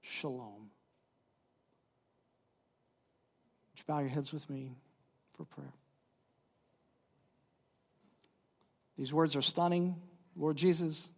shalom. 0.02 0.70
Would 3.70 3.80
you 3.80 3.84
bow 3.88 4.00
your 4.00 4.10
heads 4.10 4.34
with 4.34 4.50
me 4.50 4.76
for 5.36 5.46
prayer? 5.46 5.74
These 9.02 9.12
words 9.12 9.36
are 9.36 9.42
stunning. 9.42 9.96
Lord 10.36 10.58
Jesus, 10.58 11.12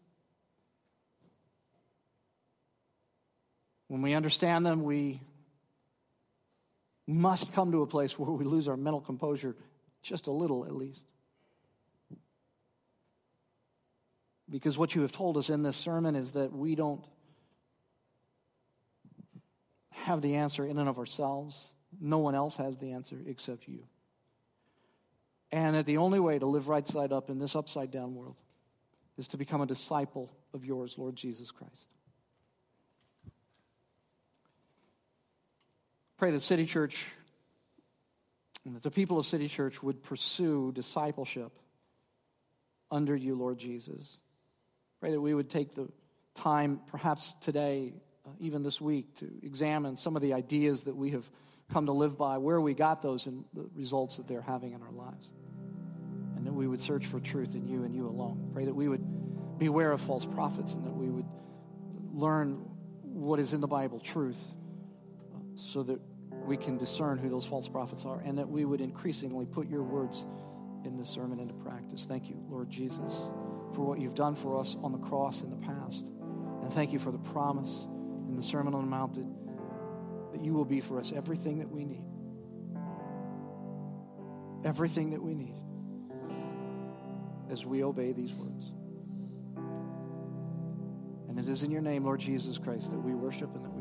when 3.89 4.01
we 4.01 4.13
understand 4.13 4.65
them, 4.65 4.83
we 4.83 5.19
must 7.05 7.51
come 7.51 7.73
to 7.73 7.81
a 7.81 7.85
place 7.85 8.17
where 8.17 8.31
we 8.31 8.45
lose 8.45 8.69
our 8.69 8.77
mental 8.77 9.01
composure 9.01 9.57
just 10.01 10.27
a 10.27 10.31
little 10.31 10.65
at 10.65 10.73
least. 10.73 11.05
Because 14.49 14.77
what 14.77 14.95
you 14.95 15.01
have 15.01 15.11
told 15.11 15.35
us 15.35 15.49
in 15.49 15.61
this 15.61 15.75
sermon 15.75 16.15
is 16.15 16.31
that 16.31 16.53
we 16.53 16.75
don't 16.75 17.03
have 19.89 20.21
the 20.21 20.35
answer 20.35 20.65
in 20.65 20.77
and 20.77 20.87
of 20.87 20.97
ourselves. 20.97 21.75
No 21.99 22.19
one 22.19 22.33
else 22.33 22.55
has 22.55 22.77
the 22.77 22.93
answer 22.93 23.17
except 23.27 23.67
you. 23.67 23.83
And 25.53 25.75
that 25.75 25.85
the 25.85 25.97
only 25.97 26.19
way 26.19 26.39
to 26.39 26.47
live 26.47 26.67
right 26.67 26.85
side 26.87 27.11
up 27.11 27.29
in 27.29 27.37
this 27.37 27.55
upside 27.55 27.91
down 27.91 28.15
world 28.15 28.35
is 29.19 29.27
to 29.29 29.37
become 29.37 29.61
a 29.61 29.67
disciple 29.67 30.35
of 30.51 30.65
yours, 30.65 30.97
Lord 30.97 31.15
Jesus 31.15 31.51
Christ. 31.51 31.87
Pray 36.17 36.31
that 36.31 36.39
City 36.39 36.65
Church 36.65 37.05
and 38.65 38.75
that 38.75 38.81
the 38.81 38.89
people 38.89 39.19
of 39.19 39.27
City 39.27 39.47
Church 39.47 39.83
would 39.83 40.01
pursue 40.01 40.71
discipleship 40.71 41.51
under 42.89 43.15
you, 43.15 43.35
Lord 43.35 43.59
Jesus. 43.59 44.19
Pray 45.01 45.11
that 45.11 45.21
we 45.21 45.35
would 45.35 45.51
take 45.51 45.75
the 45.75 45.87
time, 46.33 46.79
perhaps 46.87 47.33
today, 47.41 47.93
uh, 48.25 48.31
even 48.39 48.63
this 48.63 48.81
week, 48.81 49.13
to 49.17 49.29
examine 49.43 49.97
some 49.97 50.15
of 50.15 50.23
the 50.23 50.33
ideas 50.33 50.85
that 50.85 50.95
we 50.95 51.11
have 51.11 51.29
come 51.71 51.85
to 51.85 51.91
live 51.91 52.17
by, 52.17 52.39
where 52.39 52.59
we 52.59 52.73
got 52.73 53.03
those, 53.03 53.27
and 53.27 53.45
the 53.53 53.69
results 53.75 54.17
that 54.17 54.27
they're 54.27 54.41
having 54.41 54.73
in 54.73 54.81
our 54.81 54.91
lives. 54.91 55.29
And 56.43 56.49
that 56.49 56.57
we 56.57 56.67
would 56.67 56.81
search 56.81 57.05
for 57.05 57.21
truth 57.21 57.55
in 57.55 57.65
you 57.65 57.85
and 57.85 57.95
you 57.95 58.05
alone. 58.05 58.49
Pray 58.51 58.65
that 58.65 58.73
we 58.73 58.89
would 58.89 59.01
beware 59.59 59.93
of 59.93 60.01
false 60.01 60.25
prophets 60.25 60.73
and 60.73 60.83
that 60.83 60.93
we 60.93 61.09
would 61.09 61.25
learn 62.11 62.55
what 63.01 63.39
is 63.39 63.53
in 63.53 63.61
the 63.61 63.67
Bible, 63.67 63.97
truth, 63.97 64.43
uh, 65.33 65.37
so 65.55 65.83
that 65.83 66.01
we 66.45 66.57
can 66.57 66.77
discern 66.77 67.17
who 67.17 67.29
those 67.29 67.45
false 67.45 67.69
prophets 67.69 68.03
are 68.03 68.19
and 68.25 68.37
that 68.37 68.49
we 68.49 68.65
would 68.65 68.81
increasingly 68.81 69.45
put 69.45 69.69
your 69.69 69.83
words 69.83 70.27
in 70.83 70.97
this 70.97 71.07
sermon 71.07 71.39
into 71.39 71.53
practice. 71.53 72.03
Thank 72.03 72.27
you, 72.27 72.35
Lord 72.49 72.69
Jesus, 72.69 73.13
for 73.73 73.85
what 73.85 74.01
you've 74.01 74.15
done 74.15 74.35
for 74.35 74.59
us 74.59 74.75
on 74.83 74.91
the 74.91 74.97
cross 74.97 75.43
in 75.43 75.49
the 75.49 75.65
past. 75.65 76.11
And 76.61 76.73
thank 76.73 76.91
you 76.91 76.99
for 76.99 77.11
the 77.11 77.19
promise 77.19 77.87
in 78.27 78.35
the 78.35 78.43
Sermon 78.43 78.73
on 78.73 78.81
the 78.81 78.89
Mount 78.89 79.13
that, 79.13 80.33
that 80.33 80.43
you 80.43 80.53
will 80.53 80.65
be 80.65 80.81
for 80.81 80.99
us 80.99 81.13
everything 81.15 81.59
that 81.59 81.71
we 81.71 81.85
need. 81.85 82.03
Everything 84.65 85.11
that 85.11 85.23
we 85.23 85.35
need 85.35 85.62
as 87.49 87.65
we 87.65 87.83
obey 87.83 88.11
these 88.11 88.33
words. 88.33 88.71
And 91.29 91.39
it 91.39 91.49
is 91.49 91.63
in 91.63 91.71
your 91.71 91.81
name, 91.81 92.03
Lord 92.03 92.19
Jesus 92.19 92.57
Christ, 92.57 92.91
that 92.91 92.99
we 92.99 93.13
worship 93.13 93.53
and 93.55 93.63
that. 93.65 93.72